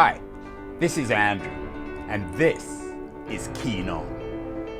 Hi, 0.00 0.20
this 0.78 0.96
is 0.96 1.10
Andrew, 1.10 1.50
and 2.08 2.32
this 2.34 2.84
is 3.28 3.50
Keen 3.52 3.88
On, 3.88 4.06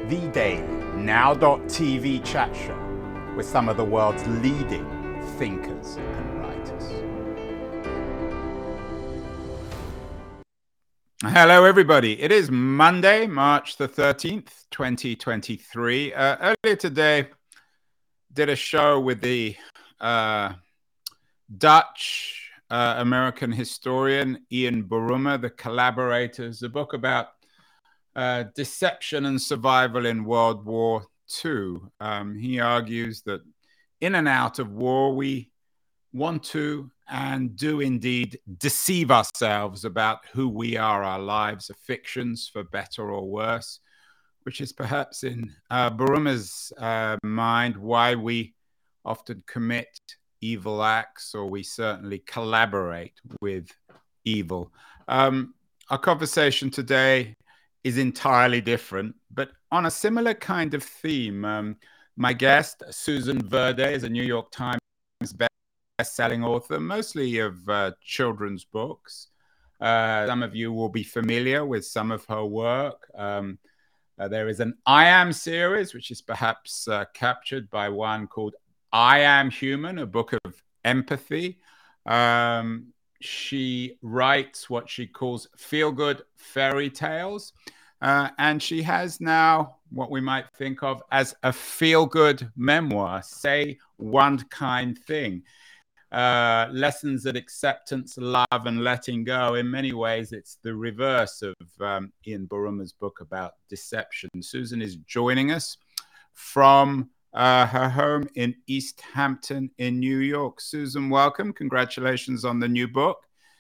the 0.09 0.29
daily 0.29 0.63
now.tv 0.95 2.25
chat 2.25 2.55
show 2.55 3.35
with 3.37 3.45
some 3.45 3.69
of 3.69 3.77
the 3.77 3.85
world's 3.85 4.25
leading 4.29 4.87
thinkers 5.37 5.97
and 5.97 6.41
writers. 6.41 6.85
Hello, 11.25 11.65
everybody. 11.65 12.23
It 12.23 12.31
is 12.31 12.49
Monday, 12.49 13.27
March 13.27 13.77
the 13.77 13.89
13th, 13.89 14.67
2023. 14.71 16.15
Uh, 16.15 16.55
earlier 16.65 16.77
today, 16.77 17.27
did 18.33 18.49
a 18.49 18.55
show 18.55 19.01
with 19.01 19.21
the 19.21 19.57
uh, 20.01 20.53
Dutch 21.57 22.38
uh, 22.71 22.97
American 22.99 23.53
historian 23.53 24.45
Ian 24.53 24.85
Buruma, 24.85 25.41
The 25.41 25.51
Collaborators, 25.51 26.63
a 26.63 26.69
book 26.69 26.93
about 26.93 27.29
uh, 28.15 28.45
deception 28.55 29.27
and 29.27 29.41
survival 29.41 30.07
in 30.07 30.25
World 30.25 30.65
War 30.65 31.07
II. 31.45 31.77
Um, 32.01 32.37
he 32.37 32.61
argues 32.61 33.23
that 33.23 33.43
in 34.01 34.15
and 34.15 34.29
out 34.29 34.59
of 34.59 34.71
war, 34.73 35.15
we 35.15 35.51
want 36.13 36.43
to 36.43 36.91
and 37.09 37.57
do 37.57 37.81
indeed 37.81 38.39
deceive 38.59 39.11
ourselves 39.11 39.85
about 39.85 40.27
who 40.33 40.49
we 40.49 40.77
are. 40.77 41.03
Our 41.03 41.19
lives 41.19 41.71
are 41.71 41.77
fictions, 41.87 42.51
for 42.53 42.65
better 42.65 43.11
or 43.11 43.27
worse, 43.27 43.81
which 44.43 44.61
is 44.61 44.73
perhaps 44.73 45.25
in 45.25 45.55
uh, 45.71 45.91
Buruma's 45.91 46.73
uh, 46.77 47.17
mind 47.23 47.77
why 47.77 48.15
we 48.15 48.55
often 49.05 49.43
commit 49.47 49.89
evil 50.41 50.83
acts, 50.83 51.35
or 51.35 51.47
we 51.47 51.63
certainly 51.63 52.21
collaborate 52.21 53.15
with 53.41 53.69
evil. 54.25 54.73
Um, 55.09 55.55
our 55.91 55.99
conversation 55.99 56.71
today 56.71 57.35
is 57.85 57.99
entirely 57.99 58.61
different, 58.61 59.15
but 59.31 59.51
on 59.71 59.87
a 59.87 59.91
similar 59.91 60.35
kind 60.35 60.75
of 60.75 60.83
theme. 60.83 61.45
Um, 61.45 61.77
my 62.17 62.33
guest, 62.33 62.83
Susan 62.91 63.41
Verde, 63.41 63.85
is 63.85 64.03
a 64.03 64.09
New 64.09 64.25
York 64.25 64.51
Times 64.51 64.81
best-selling 65.99 66.45
author, 66.45 66.81
mostly 66.81 67.39
of 67.39 67.69
uh, 67.69 67.93
children's 68.03 68.65
books. 68.65 69.29
Uh, 69.81 70.27
some 70.27 70.43
of 70.43 70.57
you 70.57 70.73
will 70.73 70.89
be 70.89 71.05
familiar 71.05 71.65
with 71.65 71.87
some 71.87 72.11
of 72.11 72.25
her 72.27 72.45
work. 72.45 73.09
Um, 73.15 73.59
uh, 74.19 74.27
there 74.27 74.49
is 74.49 74.59
an 74.59 74.75
I 74.85 75.07
Am 75.07 75.33
series, 75.33 75.95
which 75.95 76.11
is 76.11 76.21
perhaps 76.21 76.89
uh, 76.89 77.05
captured 77.15 77.71
by 77.71 77.89
one 77.89 78.27
called 78.27 78.57
I 78.93 79.21
Am 79.21 79.51
Human, 79.51 79.99
a 79.99 80.07
book 80.07 80.33
of 80.45 80.63
empathy. 80.85 81.61
Um, 82.07 82.93
she 83.21 83.99
writes 84.03 84.71
what 84.71 84.89
she 84.89 85.07
calls 85.07 85.49
feel 85.57 85.93
good 85.93 86.23
fairy 86.37 86.91
tales. 86.91 87.53
Uh, 88.01 88.29
and 88.39 88.63
she 88.63 88.81
has 88.83 89.21
now 89.21 89.77
what 89.91 90.11
we 90.11 90.21
might 90.21 90.49
think 90.57 90.83
of 90.83 91.03
as 91.11 91.35
a 91.43 91.53
feel 91.53 92.07
good 92.07 92.51
memoir, 92.57 93.23
Say 93.23 93.79
One 93.97 94.39
Kind 94.51 94.99
Thing. 94.99 95.43
Uh, 96.13 96.69
lessons 96.71 97.27
at 97.27 97.37
acceptance, 97.37 98.17
love, 98.17 98.47
and 98.51 98.83
letting 98.83 99.25
go. 99.25 99.55
In 99.55 99.71
many 99.71 99.93
ways, 99.93 100.33
it's 100.33 100.57
the 100.63 100.75
reverse 100.75 101.43
of 101.43 101.55
um, 101.81 102.13
Ian 102.27 102.47
Buruma's 102.47 102.93
book 102.93 103.21
about 103.21 103.55
deception. 103.69 104.31
Susan 104.41 104.81
is 104.81 104.97
joining 104.97 105.51
us 105.51 105.77
from 106.33 107.11
uh, 107.35 107.67
her 107.67 107.89
home 107.89 108.29
in 108.35 108.55
East 108.67 109.01
Hampton 109.01 109.71
in 109.79 109.99
New 109.99 110.19
York. 110.19 110.61
Susan, 110.61 111.11
welcome. 111.11 111.53
Congratulations 111.53 112.45
on 112.45 112.59
the 112.59 112.69
new 112.69 112.89
book. 112.89 113.19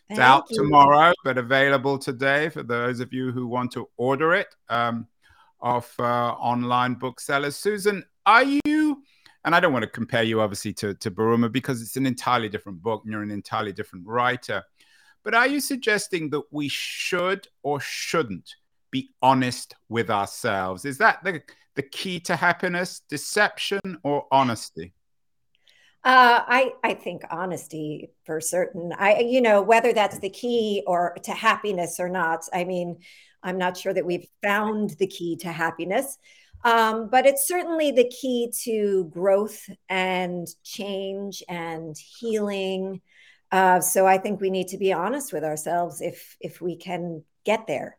It's 0.08 0.18
Thank 0.18 0.28
out 0.28 0.44
you. 0.50 0.62
tomorrow, 0.62 1.12
but 1.22 1.36
available 1.36 1.98
today 1.98 2.48
for 2.48 2.62
those 2.62 3.00
of 3.00 3.12
you 3.12 3.30
who 3.30 3.46
want 3.46 3.72
to 3.72 3.88
order 3.98 4.32
it 4.34 4.48
um, 4.70 5.06
off 5.60 5.98
uh, 6.00 6.32
online 6.32 6.94
booksellers. 6.94 7.56
Susan, 7.56 8.02
are 8.24 8.44
you, 8.44 9.02
and 9.44 9.54
I 9.54 9.60
don't 9.60 9.72
want 9.72 9.82
to 9.82 9.90
compare 9.90 10.22
you 10.22 10.40
obviously 10.40 10.72
to, 10.74 10.94
to 10.94 11.10
Buruma 11.10 11.52
because 11.52 11.82
it's 11.82 11.96
an 11.96 12.06
entirely 12.06 12.48
different 12.48 12.82
book 12.82 13.02
and 13.04 13.12
you're 13.12 13.22
an 13.22 13.30
entirely 13.30 13.72
different 13.72 14.06
writer, 14.06 14.62
but 15.24 15.34
are 15.34 15.46
you 15.46 15.60
suggesting 15.60 16.30
that 16.30 16.42
we 16.50 16.68
should 16.68 17.46
or 17.62 17.78
shouldn't 17.78 18.54
be 18.90 19.10
honest 19.22 19.74
with 19.88 20.10
ourselves? 20.10 20.84
Is 20.84 20.98
that 20.98 21.22
the, 21.24 21.42
the 21.74 21.82
key 21.82 22.20
to 22.20 22.36
happiness, 22.36 23.02
deception 23.08 23.80
or 24.02 24.26
honesty? 24.30 24.94
Uh, 26.04 26.42
I 26.46 26.72
I 26.84 26.94
think 26.94 27.22
honesty 27.30 28.10
for 28.24 28.40
certain. 28.40 28.92
I 28.96 29.18
you 29.18 29.40
know 29.40 29.62
whether 29.62 29.92
that's 29.92 30.20
the 30.20 30.30
key 30.30 30.82
or 30.86 31.16
to 31.24 31.32
happiness 31.32 31.98
or 31.98 32.08
not. 32.08 32.44
I 32.52 32.64
mean, 32.64 32.98
I'm 33.42 33.58
not 33.58 33.76
sure 33.76 33.92
that 33.92 34.06
we've 34.06 34.26
found 34.42 34.90
the 34.90 35.08
key 35.08 35.36
to 35.38 35.52
happiness, 35.52 36.16
um, 36.64 37.08
but 37.10 37.26
it's 37.26 37.48
certainly 37.48 37.90
the 37.90 38.08
key 38.08 38.52
to 38.62 39.10
growth 39.12 39.68
and 39.88 40.46
change 40.62 41.42
and 41.48 41.96
healing. 41.96 43.00
Uh, 43.50 43.80
so 43.80 44.06
I 44.06 44.18
think 44.18 44.40
we 44.40 44.50
need 44.50 44.68
to 44.68 44.78
be 44.78 44.92
honest 44.92 45.32
with 45.32 45.42
ourselves 45.42 46.00
if 46.00 46.36
if 46.40 46.60
we 46.60 46.76
can 46.76 47.24
get 47.44 47.66
there. 47.66 47.98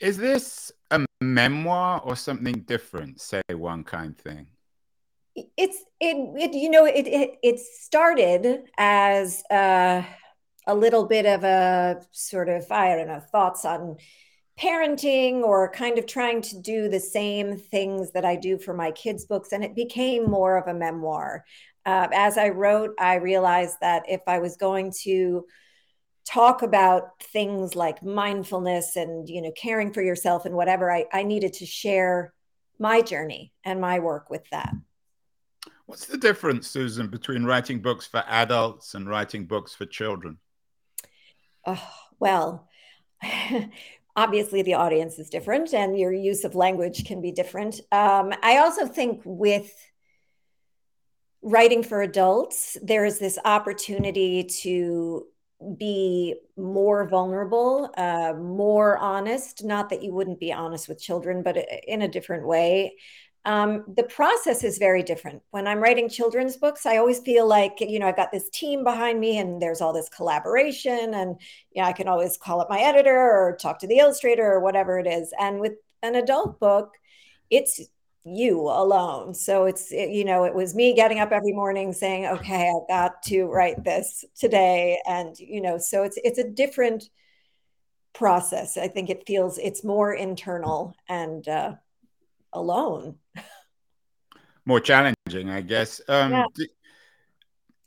Is 0.00 0.16
this 0.16 0.72
a 0.90 1.04
memoir 1.20 2.00
or 2.02 2.16
something 2.16 2.60
different? 2.60 3.20
Say 3.20 3.42
one 3.52 3.84
kind 3.84 4.16
thing. 4.16 4.46
It's 5.34 5.84
it, 6.00 6.16
it 6.36 6.54
you 6.54 6.70
know 6.70 6.86
it 6.86 7.06
it, 7.06 7.38
it 7.42 7.60
started 7.60 8.64
as 8.78 9.44
uh, 9.50 10.02
a 10.66 10.74
little 10.74 11.06
bit 11.06 11.26
of 11.26 11.44
a 11.44 12.02
sort 12.12 12.48
of 12.48 12.70
I 12.72 12.96
don't 12.96 13.08
know 13.08 13.20
thoughts 13.20 13.64
on 13.64 13.96
parenting 14.58 15.42
or 15.42 15.70
kind 15.70 15.98
of 15.98 16.06
trying 16.06 16.42
to 16.42 16.60
do 16.60 16.88
the 16.88 17.00
same 17.00 17.56
things 17.56 18.10
that 18.12 18.24
I 18.24 18.36
do 18.36 18.58
for 18.58 18.74
my 18.74 18.90
kids' 18.90 19.26
books, 19.26 19.52
and 19.52 19.62
it 19.62 19.74
became 19.74 20.24
more 20.24 20.56
of 20.56 20.66
a 20.66 20.78
memoir. 20.78 21.44
Uh, 21.86 22.08
as 22.12 22.36
I 22.36 22.48
wrote, 22.48 22.94
I 22.98 23.16
realized 23.16 23.76
that 23.80 24.02
if 24.08 24.20
I 24.26 24.38
was 24.38 24.56
going 24.56 24.92
to 25.02 25.46
talk 26.32 26.62
about 26.62 27.20
things 27.20 27.74
like 27.74 28.02
mindfulness 28.02 28.96
and 28.96 29.28
you 29.28 29.42
know 29.42 29.52
caring 29.56 29.92
for 29.92 30.02
yourself 30.02 30.44
and 30.44 30.54
whatever 30.54 30.90
I, 30.90 31.06
I 31.12 31.22
needed 31.22 31.54
to 31.54 31.66
share 31.66 32.32
my 32.78 33.02
journey 33.02 33.52
and 33.64 33.80
my 33.80 33.98
work 33.98 34.30
with 34.30 34.48
that. 34.50 34.72
What's 35.86 36.06
the 36.06 36.18
difference 36.18 36.68
susan 36.68 37.08
between 37.08 37.44
writing 37.44 37.80
books 37.80 38.06
for 38.06 38.22
adults 38.28 38.94
and 38.94 39.08
writing 39.08 39.46
books 39.46 39.74
for 39.74 39.86
children? 39.86 40.38
Oh, 41.66 41.90
well 42.18 42.68
obviously 44.16 44.62
the 44.62 44.74
audience 44.74 45.18
is 45.18 45.30
different 45.30 45.74
and 45.74 45.98
your 45.98 46.12
use 46.12 46.44
of 46.44 46.54
language 46.54 47.04
can 47.06 47.20
be 47.20 47.32
different. 47.32 47.80
Um, 47.90 48.32
i 48.42 48.58
also 48.58 48.86
think 48.86 49.22
with 49.24 49.72
writing 51.42 51.82
for 51.82 52.02
adults 52.02 52.76
there 52.82 53.04
is 53.04 53.18
this 53.18 53.38
opportunity 53.44 54.44
to 54.44 55.24
be 55.76 56.36
more 56.56 57.06
vulnerable, 57.08 57.90
uh, 57.96 58.32
more 58.34 58.98
honest. 58.98 59.64
Not 59.64 59.90
that 59.90 60.02
you 60.02 60.12
wouldn't 60.12 60.40
be 60.40 60.52
honest 60.52 60.88
with 60.88 61.00
children, 61.00 61.42
but 61.42 61.56
in 61.86 62.02
a 62.02 62.08
different 62.08 62.46
way. 62.46 62.96
Um, 63.46 63.84
the 63.96 64.02
process 64.02 64.64
is 64.64 64.76
very 64.76 65.02
different. 65.02 65.42
When 65.50 65.66
I'm 65.66 65.78
writing 65.78 66.10
children's 66.10 66.58
books, 66.58 66.84
I 66.84 66.98
always 66.98 67.20
feel 67.20 67.46
like, 67.46 67.80
you 67.80 67.98
know, 67.98 68.06
I've 68.06 68.16
got 68.16 68.32
this 68.32 68.50
team 68.50 68.84
behind 68.84 69.18
me 69.18 69.38
and 69.38 69.62
there's 69.62 69.80
all 69.80 69.94
this 69.94 70.10
collaboration, 70.10 71.14
and 71.14 71.40
you 71.72 71.82
know, 71.82 71.88
I 71.88 71.92
can 71.92 72.06
always 72.06 72.36
call 72.36 72.60
up 72.60 72.68
my 72.68 72.80
editor 72.80 73.18
or 73.18 73.56
talk 73.56 73.78
to 73.78 73.86
the 73.86 73.98
illustrator 73.98 74.44
or 74.44 74.60
whatever 74.60 74.98
it 74.98 75.06
is. 75.06 75.32
And 75.40 75.58
with 75.58 75.72
an 76.02 76.16
adult 76.16 76.60
book, 76.60 76.92
it's 77.48 77.80
you 78.24 78.60
alone. 78.60 79.34
So 79.34 79.64
it's, 79.64 79.92
it, 79.92 80.10
you 80.10 80.24
know, 80.24 80.44
it 80.44 80.54
was 80.54 80.74
me 80.74 80.94
getting 80.94 81.20
up 81.20 81.32
every 81.32 81.52
morning 81.52 81.92
saying, 81.92 82.26
okay, 82.26 82.68
I've 82.68 82.88
got 82.88 83.22
to 83.24 83.44
write 83.44 83.82
this 83.82 84.24
today. 84.38 85.00
And, 85.06 85.38
you 85.38 85.60
know, 85.60 85.78
so 85.78 86.02
it's, 86.02 86.18
it's 86.22 86.38
a 86.38 86.48
different 86.48 87.04
process. 88.12 88.76
I 88.76 88.88
think 88.88 89.08
it 89.08 89.26
feels, 89.26 89.58
it's 89.58 89.84
more 89.84 90.12
internal 90.12 90.94
and 91.08 91.46
uh, 91.48 91.74
alone. 92.52 93.16
More 94.66 94.80
challenging, 94.80 95.48
I 95.48 95.62
guess. 95.62 96.02
Um, 96.06 96.32
yeah. 96.32 96.44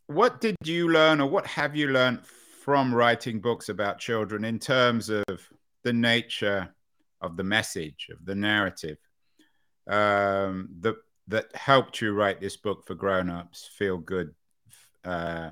what 0.07 0.41
did 0.41 0.55
you 0.63 0.89
learn 0.89 1.21
or 1.21 1.29
what 1.29 1.45
have 1.45 1.75
you 1.75 1.89
learned 1.89 2.25
from 2.25 2.93
writing 2.93 3.39
books 3.39 3.69
about 3.69 3.99
children 3.99 4.43
in 4.43 4.57
terms 4.57 5.09
of 5.09 5.23
the 5.83 5.93
nature 5.93 6.73
of 7.21 7.37
the 7.37 7.43
message, 7.43 8.07
of 8.11 8.25
the 8.25 8.33
narrative? 8.33 8.97
Um, 9.87 10.69
that 10.79 10.95
that 11.27 11.55
helped 11.55 12.01
you 12.01 12.13
write 12.13 12.41
this 12.41 12.57
book 12.57 12.85
for 12.85 12.95
grown-ups 12.95 13.69
feel 13.77 13.97
good 13.97 14.33
uh, 15.05 15.51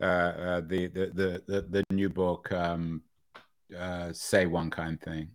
uh, 0.00 0.04
uh, 0.04 0.60
the, 0.66 0.86
the, 0.88 1.10
the 1.14 1.42
the 1.46 1.62
the 1.62 1.84
new 1.90 2.08
book 2.08 2.50
um, 2.52 3.02
uh, 3.78 4.12
say 4.12 4.46
one 4.46 4.70
kind 4.70 5.00
thing 5.00 5.28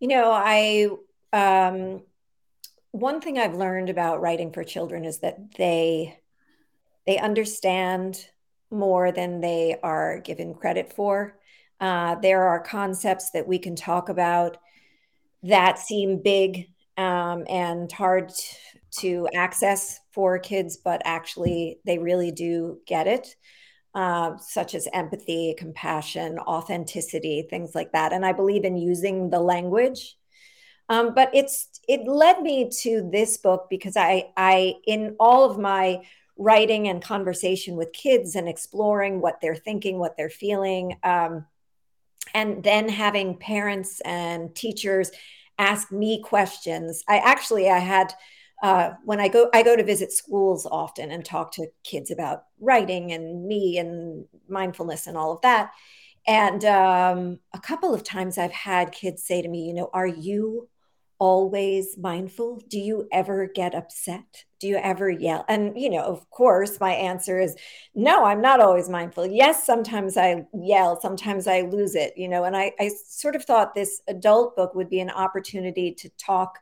you 0.00 0.08
know 0.08 0.30
i 0.32 0.88
um, 1.32 2.02
one 2.90 3.20
thing 3.20 3.38
i've 3.38 3.54
learned 3.54 3.90
about 3.90 4.20
writing 4.20 4.52
for 4.52 4.64
children 4.64 5.04
is 5.04 5.18
that 5.18 5.38
they 5.56 6.18
they 7.06 7.18
understand 7.18 8.28
more 8.70 9.12
than 9.12 9.40
they 9.40 9.78
are 9.82 10.20
given 10.20 10.54
credit 10.54 10.92
for. 10.92 11.38
Uh, 11.80 12.16
there 12.16 12.48
are 12.48 12.60
concepts 12.60 13.30
that 13.30 13.46
we 13.46 13.58
can 13.58 13.76
talk 13.76 14.08
about 14.08 14.56
that 15.48 15.78
seem 15.78 16.22
big 16.22 16.68
um, 16.96 17.44
and 17.48 17.90
hard 17.92 18.32
to 18.98 19.28
access 19.34 20.00
for 20.12 20.38
kids, 20.38 20.78
but 20.78 21.02
actually 21.04 21.78
they 21.84 21.98
really 21.98 22.30
do 22.32 22.78
get 22.86 23.06
it, 23.06 23.36
uh, 23.94 24.36
such 24.38 24.74
as 24.74 24.88
empathy, 24.92 25.54
compassion, 25.58 26.38
authenticity, 26.38 27.46
things 27.48 27.74
like 27.74 27.92
that. 27.92 28.12
And 28.12 28.24
I 28.24 28.32
believe 28.32 28.64
in 28.64 28.76
using 28.76 29.30
the 29.30 29.40
language. 29.40 30.16
Um, 30.88 31.14
but 31.14 31.30
it's 31.34 31.80
it 31.88 32.06
led 32.06 32.42
me 32.42 32.70
to 32.82 33.08
this 33.12 33.38
book 33.38 33.66
because 33.68 33.96
I 33.96 34.30
I 34.36 34.74
in 34.86 35.16
all 35.18 35.50
of 35.50 35.58
my 35.58 36.02
writing 36.38 36.86
and 36.88 37.02
conversation 37.02 37.76
with 37.76 37.92
kids 37.92 38.36
and 38.36 38.48
exploring 38.48 39.20
what 39.20 39.40
they're 39.40 39.56
thinking, 39.56 39.98
what 39.98 40.16
they're 40.16 40.28
feeling, 40.30 40.96
um, 41.02 41.44
and 42.34 42.62
then 42.62 42.88
having 42.88 43.36
parents 43.36 44.00
and 44.04 44.54
teachers 44.54 45.10
ask 45.58 45.90
me 45.90 46.22
questions. 46.22 47.02
I 47.08 47.18
actually 47.18 47.70
I 47.70 47.78
had 47.78 48.12
uh, 48.62 48.92
when 49.04 49.20
I 49.20 49.28
go 49.28 49.48
I 49.52 49.62
go 49.62 49.76
to 49.76 49.84
visit 49.84 50.12
schools 50.12 50.66
often 50.66 51.10
and 51.10 51.24
talk 51.24 51.52
to 51.52 51.68
kids 51.84 52.10
about 52.10 52.44
writing 52.60 53.12
and 53.12 53.46
me 53.46 53.78
and 53.78 54.26
mindfulness 54.48 55.06
and 55.06 55.16
all 55.16 55.32
of 55.32 55.40
that. 55.42 55.72
And 56.26 56.64
um, 56.64 57.38
a 57.54 57.60
couple 57.60 57.94
of 57.94 58.02
times 58.02 58.36
I've 58.36 58.52
had 58.52 58.90
kids 58.90 59.22
say 59.22 59.42
to 59.42 59.48
me, 59.48 59.66
you 59.66 59.74
know, 59.74 59.90
are 59.92 60.06
you 60.06 60.68
always 61.18 61.96
mindful? 61.98 62.62
Do 62.68 62.78
you 62.78 63.08
ever 63.12 63.46
get 63.46 63.74
upset? 63.74 64.44
Do 64.60 64.66
you 64.66 64.76
ever 64.76 65.10
yell? 65.10 65.44
And, 65.48 65.78
you 65.78 65.90
know, 65.90 66.02
of 66.02 66.28
course, 66.30 66.80
my 66.80 66.92
answer 66.92 67.38
is 67.38 67.56
no, 67.94 68.24
I'm 68.24 68.40
not 68.40 68.60
always 68.60 68.88
mindful. 68.88 69.26
Yes, 69.26 69.64
sometimes 69.64 70.16
I 70.16 70.46
yell, 70.54 71.00
sometimes 71.00 71.46
I 71.46 71.62
lose 71.62 71.94
it, 71.94 72.14
you 72.16 72.28
know, 72.28 72.44
and 72.44 72.56
I, 72.56 72.72
I 72.80 72.90
sort 73.06 73.36
of 73.36 73.44
thought 73.44 73.74
this 73.74 74.00
adult 74.08 74.56
book 74.56 74.74
would 74.74 74.90
be 74.90 75.00
an 75.00 75.10
opportunity 75.10 75.92
to 75.98 76.10
talk 76.18 76.58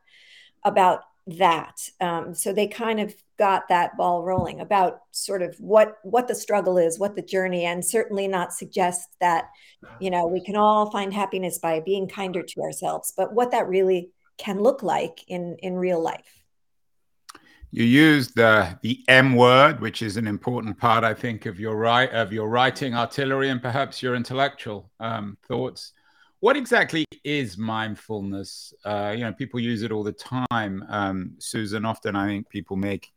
about 0.64 1.00
that. 1.26 1.76
Um, 2.00 2.34
so 2.34 2.52
they 2.52 2.66
kind 2.66 3.00
of 3.00 3.14
got 3.38 3.68
that 3.68 3.96
ball 3.96 4.22
rolling 4.22 4.60
about 4.60 5.00
sort 5.10 5.42
of 5.42 5.56
what 5.58 5.96
what 6.02 6.28
the 6.28 6.34
struggle 6.34 6.76
is, 6.78 6.98
what 6.98 7.16
the 7.16 7.22
journey, 7.22 7.64
and 7.64 7.84
certainly 7.84 8.28
not 8.28 8.52
suggest 8.52 9.08
that 9.20 9.46
you 10.00 10.10
know 10.10 10.26
we 10.26 10.44
can 10.44 10.56
all 10.56 10.90
find 10.90 11.12
happiness 11.12 11.58
by 11.58 11.80
being 11.80 12.08
kinder 12.08 12.42
to 12.42 12.60
ourselves, 12.60 13.12
but 13.16 13.32
what 13.32 13.50
that 13.52 13.68
really 13.68 14.10
can 14.36 14.60
look 14.60 14.82
like 14.82 15.25
in 15.28 15.56
in 15.60 15.75
real 15.75 16.00
life. 16.00 16.44
You 17.70 17.84
used 17.84 18.36
the 18.36 18.78
the 18.82 19.02
M 19.08 19.34
word, 19.34 19.81
which 19.81 20.00
is 20.00 20.16
an 20.16 20.28
important 20.28 20.78
part, 20.78 21.02
I 21.02 21.12
think, 21.12 21.46
of 21.46 21.58
your 21.58 21.76
right 21.76 22.10
of 22.12 22.32
your 22.32 22.48
writing 22.48 22.94
artillery 22.94 23.48
and 23.50 23.60
perhaps 23.60 24.00
your 24.00 24.14
intellectual 24.14 24.92
um, 25.00 25.36
thoughts. 25.48 25.92
What 26.38 26.56
exactly 26.56 27.04
is 27.25 27.58
mindfulness? 27.58 28.75
Uh, 28.84 29.14
you 29.16 29.25
know, 29.25 29.32
people 29.32 29.58
use 29.58 29.82
it 29.82 29.90
all 29.90 30.04
the 30.04 30.12
time. 30.12 30.84
Um, 30.88 31.34
Susan, 31.38 31.84
often 31.84 32.14
I 32.14 32.28
think 32.28 32.48
people 32.48 32.76
make 32.76 33.10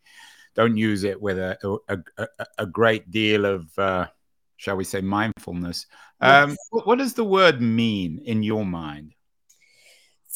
don't 0.56 0.76
use 0.76 1.04
it 1.04 1.22
with 1.22 1.38
a 1.38 1.80
a, 1.88 2.00
a, 2.18 2.28
a 2.58 2.66
great 2.66 3.12
deal 3.12 3.46
of, 3.46 3.78
uh, 3.78 4.08
shall 4.56 4.76
we 4.76 4.86
say, 4.86 5.02
mindfulness. 5.02 5.86
Um, 6.20 6.50
yes. 6.50 6.58
what, 6.72 6.88
what 6.88 6.98
does 6.98 7.14
the 7.14 7.24
word 7.24 7.62
mean 7.62 8.22
in 8.26 8.42
your 8.42 8.66
mind? 8.66 9.14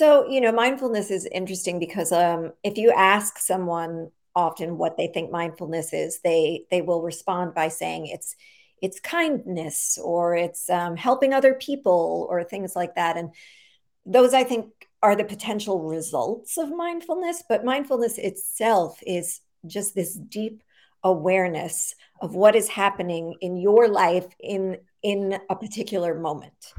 So, 0.02 0.28
you 0.28 0.42
know, 0.42 0.52
mindfulness 0.52 1.12
is 1.12 1.28
interesting 1.28 1.78
because 1.78 2.12
um, 2.12 2.54
if 2.64 2.76
you 2.80 2.92
ask 2.92 3.38
someone 3.38 4.10
often 4.36 4.80
what 4.80 4.98
they 4.98 5.06
think 5.06 5.30
mindfulness 5.30 5.94
is, 5.94 6.22
they 6.24 6.66
they 6.72 6.82
will 6.82 7.04
respond 7.04 7.54
by 7.54 7.68
saying 7.68 8.08
it's 8.08 8.36
it's 8.82 9.00
kindness 9.00 10.00
or 10.04 10.36
it's 10.36 10.72
um, 10.72 10.98
helping 10.98 11.36
other 11.36 11.54
people 11.54 12.26
or 12.32 12.44
things 12.44 12.76
like 12.76 12.96
that. 12.96 13.16
And 13.16 13.30
those, 14.04 14.34
I 14.34 14.44
think, 14.44 14.72
are 15.04 15.16
the 15.16 15.24
potential 15.24 15.84
results 15.84 16.58
of 16.58 16.76
mindfulness. 16.76 17.44
But 17.48 17.64
mindfulness 17.64 18.18
itself 18.18 18.98
is 19.06 19.40
just 19.68 19.94
this 19.94 20.16
deep 20.16 20.64
awareness 21.04 21.94
of 22.22 22.34
what 22.34 22.56
is 22.56 22.70
happening 22.70 23.36
in 23.40 23.56
your 23.56 23.88
life 23.88 24.26
in 24.40 24.80
in 25.04 25.38
a 25.48 25.56
particular 25.56 26.20
moment. 26.20 26.74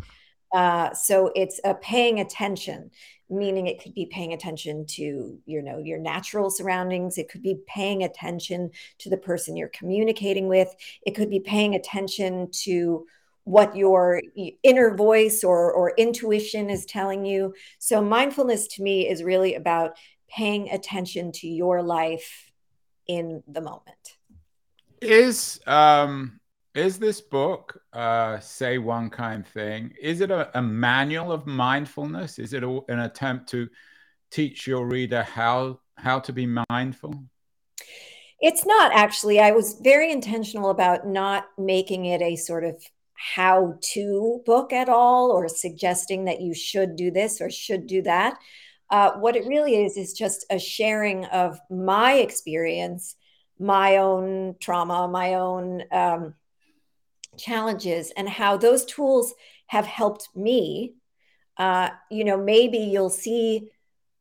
Uh, 0.52 0.92
so 0.92 1.32
it's 1.34 1.60
a 1.64 1.74
paying 1.74 2.20
attention, 2.20 2.90
meaning 3.30 3.66
it 3.66 3.82
could 3.82 3.94
be 3.94 4.06
paying 4.06 4.32
attention 4.32 4.84
to 4.86 5.38
you 5.46 5.62
know 5.62 5.78
your 5.78 5.98
natural 5.98 6.50
surroundings. 6.50 7.18
It 7.18 7.30
could 7.30 7.42
be 7.42 7.58
paying 7.66 8.02
attention 8.02 8.70
to 8.98 9.10
the 9.10 9.16
person 9.16 9.56
you're 9.56 9.68
communicating 9.68 10.48
with. 10.48 10.74
It 11.06 11.12
could 11.12 11.30
be 11.30 11.40
paying 11.40 11.74
attention 11.74 12.50
to 12.64 13.06
what 13.44 13.74
your 13.74 14.20
inner 14.62 14.94
voice 14.94 15.42
or, 15.42 15.72
or 15.72 15.94
intuition 15.96 16.70
is 16.70 16.86
telling 16.86 17.24
you. 17.24 17.54
So 17.78 18.00
mindfulness 18.00 18.68
to 18.68 18.82
me 18.82 19.08
is 19.08 19.22
really 19.22 19.54
about 19.54 19.96
paying 20.28 20.70
attention 20.70 21.32
to 21.32 21.48
your 21.48 21.82
life 21.82 22.52
in 23.06 23.42
the 23.48 23.60
moment. 23.60 24.16
Is 25.00 25.60
um 25.66 26.38
is 26.74 26.98
this 26.98 27.20
book, 27.20 27.80
uh, 27.92 28.40
Say 28.40 28.78
One 28.78 29.10
Kind 29.10 29.46
Thing, 29.46 29.92
is 30.00 30.20
it 30.20 30.30
a, 30.30 30.56
a 30.58 30.62
manual 30.62 31.30
of 31.32 31.46
mindfulness? 31.46 32.38
Is 32.38 32.54
it 32.54 32.64
a, 32.64 32.80
an 32.88 33.00
attempt 33.00 33.48
to 33.50 33.68
teach 34.30 34.66
your 34.66 34.86
reader 34.86 35.22
how 35.22 35.80
how 35.96 36.18
to 36.20 36.32
be 36.32 36.48
mindful? 36.70 37.14
It's 38.40 38.66
not 38.66 38.92
actually. 38.92 39.38
I 39.38 39.52
was 39.52 39.78
very 39.82 40.10
intentional 40.10 40.70
about 40.70 41.06
not 41.06 41.44
making 41.58 42.06
it 42.06 42.22
a 42.22 42.36
sort 42.36 42.64
of 42.64 42.82
how 43.14 43.78
to 43.92 44.42
book 44.44 44.72
at 44.72 44.88
all 44.88 45.30
or 45.30 45.48
suggesting 45.48 46.24
that 46.24 46.40
you 46.40 46.54
should 46.54 46.96
do 46.96 47.10
this 47.10 47.40
or 47.40 47.50
should 47.50 47.86
do 47.86 48.02
that. 48.02 48.36
Uh, 48.90 49.12
what 49.12 49.36
it 49.36 49.46
really 49.46 49.84
is 49.84 49.96
is 49.96 50.12
just 50.12 50.44
a 50.50 50.58
sharing 50.58 51.24
of 51.26 51.58
my 51.70 52.14
experience, 52.14 53.14
my 53.60 53.98
own 53.98 54.56
trauma, 54.60 55.06
my 55.06 55.34
own 55.34 55.82
um, 55.92 56.34
challenges 57.38 58.12
and 58.16 58.28
how 58.28 58.56
those 58.56 58.84
tools 58.84 59.34
have 59.66 59.86
helped 59.86 60.28
me 60.34 60.94
uh, 61.58 61.90
you 62.10 62.24
know 62.24 62.36
maybe 62.36 62.78
you'll 62.78 63.10
see 63.10 63.70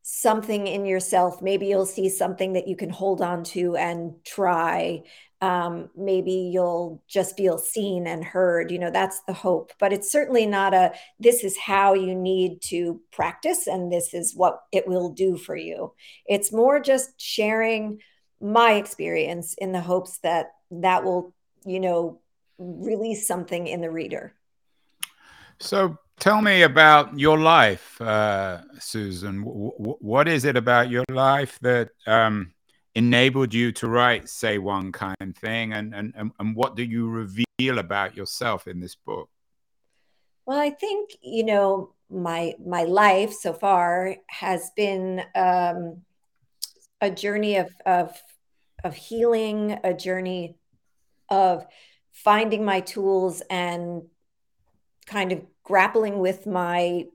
something 0.04 0.68
in 0.68 0.86
yourself. 0.86 1.42
Maybe 1.42 1.68
you'll 1.68 1.86
see 1.86 2.10
something 2.10 2.54
that 2.54 2.68
you 2.68 2.76
can 2.76 2.90
hold 2.90 3.22
on 3.22 3.44
to 3.46 3.76
and 3.76 4.16
try. 4.26 5.04
Um, 5.42 5.90
maybe 5.96 6.52
you'll 6.54 7.02
just 7.08 7.36
feel 7.36 7.58
seen 7.58 8.06
and 8.06 8.24
heard 8.24 8.70
you 8.72 8.80
know 8.80 8.92
that's 8.92 9.22
the 9.22 9.34
hope. 9.34 9.72
But 9.80 9.94
it's 9.94 10.12
certainly 10.12 10.46
not 10.46 10.74
a 10.74 10.94
this 11.20 11.44
is 11.44 11.58
how 11.58 11.94
you 11.94 12.16
need 12.16 12.62
to 12.64 13.02
practice 13.12 13.68
and 13.68 13.92
this 13.92 14.14
is 14.14 14.36
what 14.36 14.62
it 14.72 14.88
will 14.88 15.10
do 15.10 15.38
for 15.38 15.56
you. 15.56 15.94
It's 16.26 16.52
more 16.52 16.80
just 16.80 17.20
sharing 17.20 18.00
my 18.40 18.74
experience 18.74 19.54
in 19.58 19.72
the 19.72 19.82
hopes 19.82 20.20
that 20.20 20.48
that 20.72 21.04
will 21.04 21.34
you 21.66 21.80
know 21.80 22.21
release 22.62 23.28
something 23.28 23.68
in 23.68 23.82
the 23.82 23.90
reader. 23.90 24.34
So 25.60 25.98
tell 26.20 26.42
me 26.42 26.64
about 26.64 27.18
your 27.18 27.38
life, 27.38 28.00
uh, 28.02 28.62
Susan. 28.80 29.44
W- 29.44 29.98
what 30.00 30.28
is 30.28 30.46
it 30.46 30.56
about 30.56 30.90
your 30.90 31.06
life 31.12 31.60
that 31.62 31.90
um, 32.08 32.54
enabled 32.96 33.54
you 33.54 33.72
to 33.74 33.88
write 33.88 34.30
Say 34.30 34.58
One 34.58 34.92
Kind 34.92 35.36
Thing? 35.38 35.74
And, 35.74 35.94
and, 35.94 36.32
and 36.40 36.56
what 36.56 36.76
do 36.76 36.84
you 36.84 37.10
reveal 37.10 37.80
about 37.80 38.16
yourself 38.16 38.68
in 38.68 38.80
this 38.80 38.96
book? 38.96 39.30
Well, 40.46 40.60
I 40.60 40.72
think, 40.72 41.12
you 41.22 41.46
know, 41.46 41.94
my 42.10 42.54
my 42.66 42.84
life 42.84 43.32
so 43.32 43.54
far 43.54 44.16
has 44.28 44.72
been 44.76 45.24
um, 45.36 46.02
a 47.00 47.10
journey 47.10 47.58
of, 47.58 47.70
of 47.86 48.22
of 48.84 48.96
healing, 48.96 49.80
a 49.84 49.94
journey 49.94 50.58
of 51.30 51.66
finding 52.12 52.64
my 52.66 52.82
tools 52.82 53.42
and 53.50 54.04
kind 55.06 55.32
of 55.32 55.42
grappling 55.64 56.20
with 56.20 56.46
my 56.46 57.06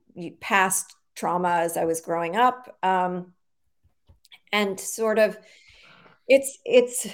past 0.41 0.95
trauma 1.15 1.49
as 1.49 1.77
I 1.77 1.85
was 1.85 2.01
growing 2.01 2.37
up. 2.37 2.77
Um, 2.83 3.33
and 4.53 4.79
sort 4.79 5.19
of, 5.19 5.37
it's, 6.29 6.59
it's, 6.65 7.07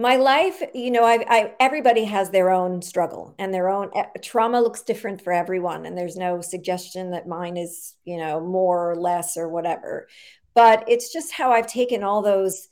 my 0.00 0.14
life, 0.14 0.62
you 0.74 0.92
know, 0.92 1.04
I, 1.04 1.24
I, 1.28 1.54
everybody 1.58 2.04
has 2.04 2.30
their 2.30 2.50
own 2.50 2.82
struggle 2.82 3.34
and 3.36 3.52
their 3.52 3.68
own 3.68 3.90
eh, 3.96 4.04
trauma 4.22 4.60
looks 4.60 4.82
different 4.82 5.22
for 5.22 5.32
everyone. 5.32 5.86
And 5.86 5.98
there's 5.98 6.16
no 6.16 6.40
suggestion 6.40 7.10
that 7.10 7.26
mine 7.26 7.56
is, 7.56 7.94
you 8.04 8.16
know, 8.16 8.40
more 8.40 8.92
or 8.92 8.96
less 8.96 9.36
or 9.36 9.48
whatever. 9.48 10.06
But 10.54 10.84
it's 10.88 11.12
just 11.12 11.32
how 11.32 11.50
I've 11.50 11.66
taken 11.66 12.04
all 12.04 12.22
those 12.22 12.68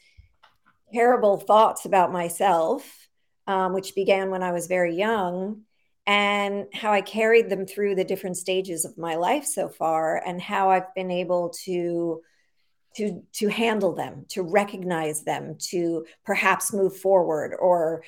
terrible 0.94 1.36
thoughts 1.36 1.84
about 1.84 2.12
myself 2.12 3.05
um, 3.46 3.72
which 3.72 3.94
began 3.94 4.30
when 4.30 4.42
I 4.42 4.52
was 4.52 4.66
very 4.66 4.94
young, 4.94 5.62
and 6.06 6.66
how 6.72 6.92
I 6.92 7.00
carried 7.00 7.50
them 7.50 7.66
through 7.66 7.96
the 7.96 8.04
different 8.04 8.36
stages 8.36 8.84
of 8.84 8.96
my 8.98 9.16
life 9.16 9.44
so 9.44 9.68
far, 9.68 10.22
and 10.24 10.40
how 10.40 10.70
I've 10.70 10.94
been 10.94 11.10
able 11.10 11.50
to 11.64 12.22
to 12.96 13.22
to 13.34 13.48
handle 13.48 13.94
them, 13.94 14.24
to 14.30 14.42
recognize 14.42 15.22
them, 15.22 15.56
to 15.70 16.06
perhaps 16.24 16.72
move 16.72 16.96
forward, 16.96 17.54
or 17.58 18.02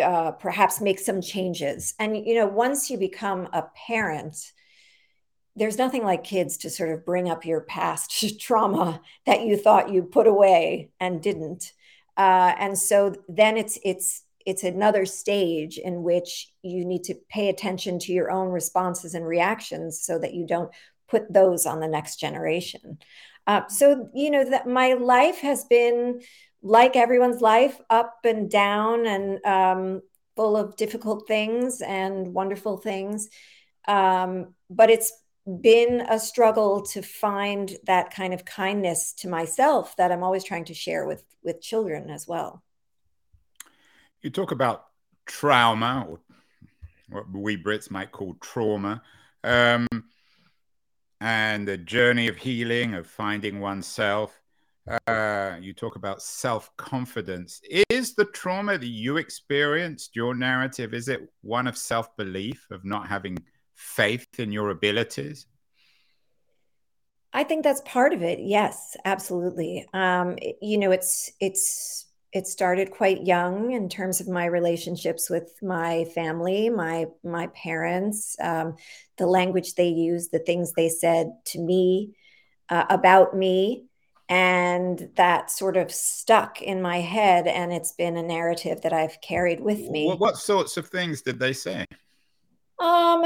uh, 0.00 0.32
perhaps 0.32 0.80
make 0.80 0.98
some 0.98 1.20
changes. 1.20 1.94
And, 1.98 2.16
you 2.16 2.34
know, 2.34 2.46
once 2.46 2.90
you 2.90 2.98
become 2.98 3.48
a 3.52 3.64
parent, 3.86 4.52
there's 5.54 5.76
nothing 5.78 6.02
like 6.02 6.24
kids 6.24 6.56
to 6.58 6.70
sort 6.70 6.90
of 6.90 7.04
bring 7.04 7.28
up 7.28 7.44
your 7.44 7.60
past 7.60 8.40
trauma 8.40 9.00
that 9.26 9.42
you 9.42 9.56
thought 9.56 9.92
you 9.92 10.02
put 10.02 10.26
away 10.26 10.90
and 10.98 11.22
didn't. 11.22 11.72
Uh, 12.16 12.54
and 12.58 12.78
so 12.78 13.14
then 13.28 13.56
it's 13.56 13.78
it's 13.84 14.22
it's 14.46 14.64
another 14.64 15.06
stage 15.06 15.78
in 15.78 16.02
which 16.02 16.50
you 16.62 16.84
need 16.84 17.04
to 17.04 17.14
pay 17.28 17.48
attention 17.48 17.98
to 18.00 18.12
your 18.12 18.30
own 18.30 18.48
responses 18.48 19.14
and 19.14 19.26
reactions 19.26 20.02
so 20.02 20.18
that 20.18 20.34
you 20.34 20.46
don't 20.46 20.70
put 21.08 21.32
those 21.32 21.66
on 21.66 21.80
the 21.80 21.88
next 21.88 22.16
generation. 22.16 22.98
Uh, 23.46 23.66
so 23.68 24.08
you 24.14 24.30
know 24.30 24.48
that 24.48 24.66
my 24.66 24.94
life 24.94 25.38
has 25.40 25.64
been 25.64 26.20
like 26.62 26.94
everyone's 26.96 27.40
life, 27.40 27.78
up 27.90 28.18
and 28.24 28.50
down, 28.50 29.06
and 29.06 29.44
um, 29.44 30.02
full 30.36 30.56
of 30.56 30.76
difficult 30.76 31.26
things 31.26 31.80
and 31.80 32.32
wonderful 32.32 32.76
things. 32.76 33.28
Um, 33.88 34.54
but 34.70 34.90
it's 34.90 35.12
been 35.60 36.02
a 36.08 36.20
struggle 36.20 36.82
to 36.82 37.02
find 37.02 37.76
that 37.84 38.14
kind 38.14 38.32
of 38.32 38.44
kindness 38.44 39.12
to 39.14 39.28
myself 39.28 39.96
that 39.96 40.12
I'm 40.12 40.22
always 40.22 40.44
trying 40.44 40.66
to 40.66 40.74
share 40.74 41.06
with 41.06 41.24
with 41.42 41.60
children 41.60 42.10
as 42.10 42.28
well. 42.28 42.62
You 44.22 44.30
talk 44.30 44.52
about 44.52 44.86
trauma, 45.26 46.06
or 46.08 46.20
what 47.08 47.30
we 47.32 47.56
Brits 47.56 47.90
might 47.90 48.12
call 48.12 48.34
trauma, 48.40 49.02
um, 49.42 49.86
and 51.20 51.66
the 51.66 51.76
journey 51.76 52.28
of 52.28 52.36
healing, 52.36 52.94
of 52.94 53.06
finding 53.06 53.60
oneself. 53.60 54.40
Uh, 55.06 55.56
you 55.60 55.72
talk 55.72 55.96
about 55.96 56.22
self 56.22 56.70
confidence. 56.76 57.60
Is 57.90 58.14
the 58.14 58.24
trauma 58.26 58.78
that 58.78 58.86
you 58.86 59.16
experienced, 59.16 60.14
your 60.14 60.34
narrative, 60.34 60.94
is 60.94 61.08
it 61.08 61.28
one 61.42 61.66
of 61.66 61.76
self 61.76 62.16
belief, 62.16 62.66
of 62.70 62.84
not 62.84 63.08
having 63.08 63.38
faith 63.74 64.26
in 64.38 64.52
your 64.52 64.70
abilities? 64.70 65.46
I 67.32 67.44
think 67.44 67.64
that's 67.64 67.82
part 67.84 68.12
of 68.12 68.22
it. 68.22 68.40
Yes, 68.40 68.96
absolutely. 69.04 69.86
Um, 69.94 70.38
you 70.60 70.78
know, 70.78 70.90
it's 70.90 71.30
it's 71.40 72.06
it 72.32 72.46
started 72.46 72.90
quite 72.90 73.26
young 73.26 73.72
in 73.72 73.88
terms 73.88 74.20
of 74.20 74.28
my 74.28 74.46
relationships 74.46 75.28
with 75.28 75.52
my 75.62 76.04
family, 76.14 76.70
my 76.70 77.06
my 77.22 77.48
parents, 77.48 78.36
um, 78.40 78.76
the 79.18 79.26
language 79.26 79.74
they 79.74 79.88
used, 79.88 80.32
the 80.32 80.38
things 80.38 80.72
they 80.72 80.88
said 80.88 81.32
to 81.46 81.58
me 81.58 82.14
uh, 82.70 82.86
about 82.88 83.36
me, 83.36 83.84
and 84.28 85.10
that 85.16 85.50
sort 85.50 85.76
of 85.76 85.92
stuck 85.92 86.62
in 86.62 86.80
my 86.80 87.00
head, 87.00 87.46
and 87.46 87.72
it's 87.72 87.92
been 87.92 88.16
a 88.16 88.22
narrative 88.22 88.80
that 88.80 88.92
I've 88.94 89.20
carried 89.20 89.60
with 89.60 89.90
me. 89.90 90.06
What, 90.06 90.20
what 90.20 90.36
sorts 90.38 90.78
of 90.78 90.88
things 90.88 91.20
did 91.20 91.38
they 91.38 91.52
say? 91.52 91.84
Um, 92.78 93.24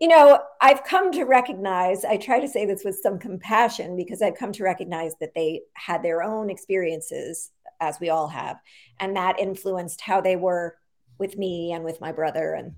you 0.00 0.06
know, 0.06 0.40
I've 0.60 0.84
come 0.84 1.10
to 1.12 1.24
recognize, 1.24 2.04
I 2.04 2.16
try 2.16 2.40
to 2.40 2.48
say 2.48 2.66
this 2.66 2.84
with 2.84 2.98
some 3.02 3.18
compassion 3.18 3.96
because 3.96 4.22
I've 4.22 4.36
come 4.36 4.52
to 4.52 4.62
recognize 4.62 5.14
that 5.20 5.34
they 5.34 5.62
had 5.74 6.02
their 6.02 6.22
own 6.22 6.50
experiences, 6.50 7.50
as 7.80 7.98
we 8.00 8.10
all 8.10 8.28
have, 8.28 8.58
and 8.98 9.16
that 9.16 9.38
influenced 9.38 10.00
how 10.00 10.20
they 10.20 10.36
were 10.36 10.76
with 11.18 11.36
me 11.36 11.72
and 11.72 11.84
with 11.84 12.00
my 12.00 12.12
brother. 12.12 12.54
And, 12.54 12.74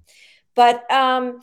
but, 0.54 0.90
um, 0.90 1.40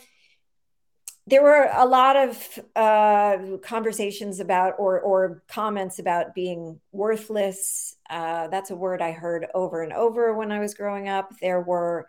there 1.30 1.44
were 1.44 1.70
a 1.74 1.86
lot 1.86 2.16
of 2.16 2.60
uh, 2.74 3.58
conversations 3.62 4.40
about 4.40 4.76
or, 4.80 5.02
or 5.02 5.44
comments 5.50 6.00
about 6.00 6.34
being 6.34 6.80
worthless. 6.94 7.98
Uh, 8.10 8.48
that's 8.48 8.70
a 8.72 8.76
word 8.78 9.02
I 9.02 9.12
heard 9.12 9.46
over 9.54 9.82
and 9.82 9.92
over 9.92 10.34
when 10.34 10.54
I 10.54 10.60
was 10.60 10.74
growing 10.74 11.10
up. 11.10 11.34
There 11.42 11.60
were 11.60 12.08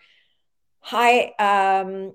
high 0.78 1.32
um, 1.40 2.12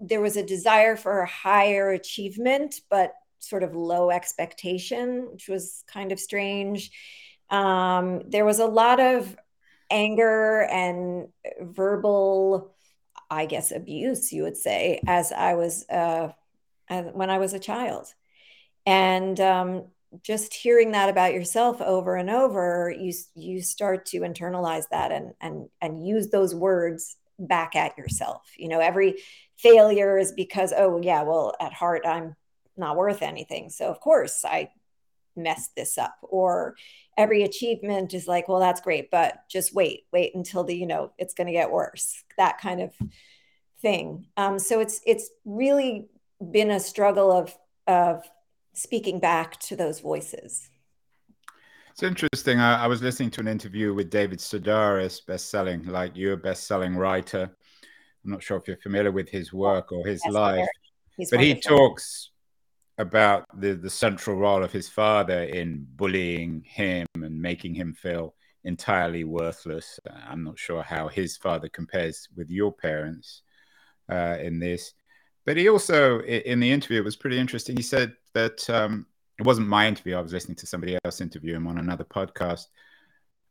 there 0.00 0.20
was 0.20 0.36
a 0.36 0.44
desire 0.44 0.96
for 0.96 1.24
higher 1.24 1.90
achievement, 1.90 2.80
but 2.90 3.12
sort 3.38 3.62
of 3.62 3.74
low 3.74 4.10
expectation, 4.10 5.28
which 5.30 5.48
was 5.48 5.84
kind 5.86 6.12
of 6.12 6.18
strange. 6.18 6.90
Um, 7.50 8.22
there 8.28 8.44
was 8.44 8.58
a 8.58 8.66
lot 8.66 9.00
of 9.00 9.36
anger 9.90 10.62
and 10.62 11.28
verbal, 11.60 12.74
I 13.30 13.46
guess, 13.46 13.70
abuse, 13.70 14.32
you 14.32 14.42
would 14.42 14.56
say, 14.56 15.00
as 15.06 15.32
I 15.32 15.54
was 15.54 15.88
uh, 15.88 16.32
when 16.88 17.30
I 17.30 17.38
was 17.38 17.52
a 17.54 17.58
child. 17.58 18.06
And 18.86 19.38
um, 19.40 19.84
just 20.22 20.54
hearing 20.54 20.92
that 20.92 21.08
about 21.08 21.32
yourself 21.32 21.80
over 21.80 22.16
and 22.16 22.30
over, 22.30 22.94
you 22.96 23.12
you 23.34 23.62
start 23.62 24.06
to 24.06 24.20
internalize 24.20 24.84
that 24.90 25.12
and 25.12 25.32
and 25.40 25.68
and 25.80 26.06
use 26.06 26.28
those 26.28 26.54
words 26.54 27.16
back 27.38 27.74
at 27.74 27.96
yourself. 27.98 28.42
You 28.56 28.68
know, 28.68 28.80
every 28.80 29.16
failure 29.58 30.18
is 30.18 30.32
because, 30.32 30.72
oh, 30.76 31.00
yeah, 31.02 31.22
well, 31.22 31.54
at 31.60 31.72
heart, 31.72 32.02
I'm 32.06 32.36
not 32.76 32.96
worth 32.96 33.22
anything. 33.22 33.70
So, 33.70 33.88
of 33.88 34.00
course, 34.00 34.44
I 34.44 34.70
messed 35.36 35.74
this 35.76 35.98
up. 35.98 36.16
Or 36.22 36.76
every 37.16 37.42
achievement 37.42 38.14
is 38.14 38.26
like, 38.26 38.48
well, 38.48 38.60
that's 38.60 38.80
great, 38.80 39.10
but 39.10 39.38
just 39.48 39.74
wait, 39.74 40.06
wait 40.12 40.34
until 40.34 40.64
the, 40.64 40.76
you 40.76 40.86
know, 40.86 41.12
it's 41.18 41.34
going 41.34 41.46
to 41.46 41.52
get 41.52 41.70
worse. 41.70 42.22
That 42.36 42.60
kind 42.60 42.80
of 42.80 42.92
thing. 43.80 44.26
Um, 44.36 44.58
so 44.58 44.80
it's 44.80 45.00
it's 45.06 45.30
really 45.44 46.08
been 46.50 46.70
a 46.70 46.80
struggle 46.80 47.30
of 47.30 47.56
of 47.86 48.24
speaking 48.72 49.20
back 49.20 49.60
to 49.60 49.76
those 49.76 50.00
voices. 50.00 50.68
It's 51.90 52.02
interesting. 52.02 52.58
I, 52.58 52.84
I 52.84 52.86
was 52.88 53.02
listening 53.02 53.30
to 53.32 53.40
an 53.40 53.46
interview 53.46 53.94
with 53.94 54.10
David 54.10 54.40
Sedaris, 54.40 55.24
best-selling, 55.24 55.84
like 55.84 56.16
you, 56.16 56.32
a 56.32 56.36
best-selling 56.36 56.96
writer. 56.96 57.48
I'm 58.24 58.30
not 58.32 58.42
sure 58.42 58.56
if 58.56 58.66
you're 58.66 58.78
familiar 58.78 59.12
with 59.12 59.28
his 59.28 59.52
work 59.52 59.92
or 59.92 60.04
his 60.04 60.20
yes, 60.24 60.32
life, 60.32 60.66
but 61.18 61.38
wonderful. 61.38 61.38
he 61.38 61.60
talks 61.60 62.30
about 62.98 63.44
the, 63.60 63.74
the 63.74 63.90
central 63.90 64.36
role 64.36 64.62
of 64.62 64.72
his 64.72 64.88
father 64.88 65.42
in 65.42 65.86
bullying 65.96 66.62
him 66.66 67.06
and 67.14 67.40
making 67.40 67.74
him 67.74 67.92
feel 67.92 68.34
entirely 68.64 69.24
worthless. 69.24 69.98
I'm 70.26 70.44
not 70.44 70.58
sure 70.58 70.82
how 70.82 71.08
his 71.08 71.36
father 71.36 71.68
compares 71.68 72.28
with 72.36 72.50
your 72.50 72.72
parents 72.72 73.42
uh, 74.10 74.36
in 74.40 74.58
this. 74.58 74.94
But 75.44 75.56
he 75.56 75.68
also, 75.68 76.20
in 76.20 76.60
the 76.60 76.70
interview, 76.70 77.00
it 77.00 77.04
was 77.04 77.16
pretty 77.16 77.38
interesting. 77.38 77.76
He 77.76 77.82
said 77.82 78.14
that 78.32 78.68
um, 78.70 79.06
it 79.38 79.44
wasn't 79.44 79.68
my 79.68 79.86
interview. 79.86 80.16
I 80.16 80.22
was 80.22 80.32
listening 80.32 80.56
to 80.56 80.66
somebody 80.66 80.96
else 81.04 81.20
interview 81.20 81.54
him 81.54 81.66
on 81.66 81.78
another 81.78 82.04
podcast. 82.04 82.66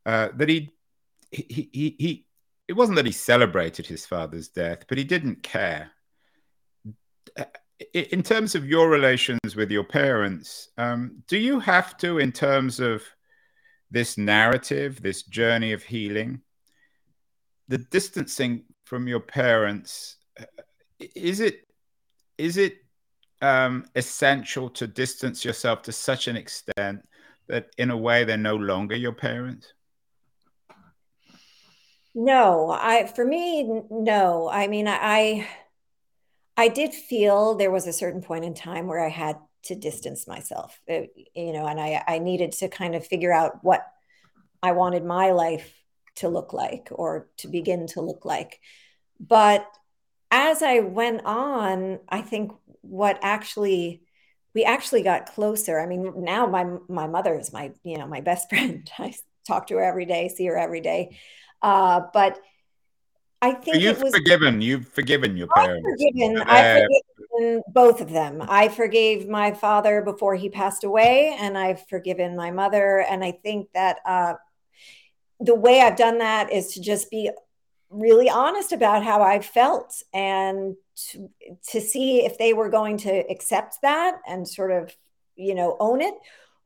Uh, 0.04 0.28
that 0.34 0.48
he, 0.48 0.70
he, 1.30 1.68
he, 1.72 1.96
he, 1.98 2.26
it 2.66 2.72
wasn't 2.72 2.96
that 2.96 3.06
he 3.06 3.12
celebrated 3.12 3.86
his 3.86 4.06
father's 4.06 4.48
death, 4.48 4.86
but 4.88 4.98
he 4.98 5.04
didn't 5.04 5.42
care. 5.42 5.90
In 7.92 8.22
terms 8.22 8.54
of 8.54 8.66
your 8.66 8.88
relations 8.88 9.56
with 9.56 9.70
your 9.70 9.84
parents, 9.84 10.70
um, 10.78 11.22
do 11.28 11.36
you 11.36 11.60
have 11.60 11.96
to, 11.98 12.18
in 12.18 12.32
terms 12.32 12.80
of 12.80 13.02
this 13.90 14.16
narrative, 14.16 15.02
this 15.02 15.22
journey 15.24 15.72
of 15.72 15.82
healing, 15.82 16.40
the 17.68 17.78
distancing 17.78 18.64
from 18.84 19.08
your 19.08 19.20
parents, 19.20 20.16
uh, 20.40 20.44
is 21.14 21.40
it, 21.40 21.66
is 22.38 22.56
it 22.56 22.78
um, 23.42 23.86
essential 23.94 24.70
to 24.70 24.86
distance 24.86 25.44
yourself 25.44 25.82
to 25.82 25.92
such 25.92 26.28
an 26.28 26.36
extent 26.36 27.06
that 27.48 27.68
in 27.78 27.90
a 27.90 27.96
way 27.96 28.24
they're 28.24 28.36
no 28.36 28.56
longer 28.56 28.96
your 28.96 29.12
parents? 29.12 29.72
No, 32.14 32.70
I 32.70 33.06
for 33.06 33.24
me 33.24 33.82
no. 33.90 34.48
I 34.48 34.68
mean, 34.68 34.86
I 34.88 35.48
I 36.56 36.68
did 36.68 36.94
feel 36.94 37.54
there 37.54 37.70
was 37.70 37.86
a 37.86 37.92
certain 37.92 38.22
point 38.22 38.44
in 38.44 38.54
time 38.54 38.86
where 38.86 39.04
I 39.04 39.08
had 39.08 39.38
to 39.64 39.74
distance 39.74 40.26
myself, 40.26 40.80
it, 40.86 41.10
uh, 41.16 41.22
you 41.34 41.52
know, 41.52 41.66
and 41.66 41.80
I 41.80 42.02
I 42.06 42.18
needed 42.18 42.52
to 42.52 42.68
kind 42.68 42.94
of 42.94 43.06
figure 43.06 43.32
out 43.32 43.64
what 43.64 43.84
I 44.62 44.72
wanted 44.72 45.04
my 45.04 45.32
life 45.32 45.72
to 46.16 46.28
look 46.28 46.52
like 46.52 46.88
or 46.92 47.28
to 47.38 47.48
begin 47.48 47.86
to 47.88 48.00
look 48.00 48.24
like. 48.24 48.60
But 49.18 49.66
as 50.30 50.62
I 50.62 50.80
went 50.80 51.22
on, 51.24 52.00
I 52.08 52.22
think 52.22 52.52
what 52.82 53.18
actually 53.22 54.02
we 54.54 54.64
actually 54.64 55.02
got 55.02 55.26
closer. 55.26 55.80
I 55.80 55.86
mean, 55.86 56.24
now 56.24 56.46
my 56.46 56.64
my 56.88 57.06
mother 57.06 57.38
is 57.38 57.52
my 57.52 57.72
you 57.82 57.98
know 57.98 58.06
my 58.06 58.20
best 58.20 58.48
friend. 58.50 58.88
I 58.98 59.14
talk 59.46 59.66
to 59.68 59.74
her 59.76 59.82
every 59.82 60.06
day, 60.06 60.28
see 60.28 60.46
her 60.46 60.58
every 60.58 60.80
day. 60.80 61.18
Uh, 61.62 62.02
but 62.12 62.38
I 63.44 63.52
think 63.52 63.82
you've 63.82 64.00
was, 64.00 64.14
forgiven. 64.14 64.62
You've 64.62 64.88
forgiven 64.88 65.36
your 65.36 65.48
parents. 65.48 65.86
I've 65.86 65.98
forgiven. 65.98 66.38
Uh, 66.38 66.44
I've 66.46 66.88
forgiven 66.88 67.62
both 67.68 68.00
of 68.00 68.10
them. 68.10 68.42
I 68.48 68.68
forgave 68.68 69.28
my 69.28 69.52
father 69.52 70.00
before 70.00 70.34
he 70.34 70.48
passed 70.48 70.82
away, 70.82 71.36
and 71.38 71.58
I've 71.58 71.86
forgiven 71.88 72.36
my 72.36 72.50
mother. 72.50 73.00
And 73.00 73.22
I 73.22 73.32
think 73.32 73.68
that 73.74 73.98
uh, 74.06 74.34
the 75.40 75.54
way 75.54 75.82
I've 75.82 75.96
done 75.96 76.18
that 76.18 76.50
is 76.50 76.72
to 76.72 76.80
just 76.80 77.10
be 77.10 77.30
really 77.90 78.30
honest 78.30 78.72
about 78.72 79.04
how 79.04 79.20
I 79.20 79.40
felt 79.40 80.02
and 80.14 80.74
to, 81.10 81.28
to 81.68 81.80
see 81.82 82.24
if 82.24 82.38
they 82.38 82.54
were 82.54 82.70
going 82.70 82.96
to 82.98 83.12
accept 83.30 83.82
that 83.82 84.20
and 84.26 84.48
sort 84.48 84.70
of, 84.70 84.96
you 85.36 85.54
know, 85.54 85.76
own 85.78 86.00
it 86.00 86.14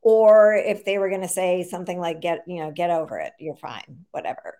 or 0.00 0.54
if 0.54 0.84
they 0.84 0.98
were 0.98 1.08
going 1.08 1.22
to 1.22 1.28
say 1.28 1.64
something 1.64 1.98
like 1.98 2.20
get, 2.20 2.44
you 2.46 2.60
know, 2.60 2.70
get 2.70 2.90
over 2.90 3.18
it, 3.18 3.32
you're 3.40 3.56
fine, 3.56 4.06
whatever. 4.12 4.58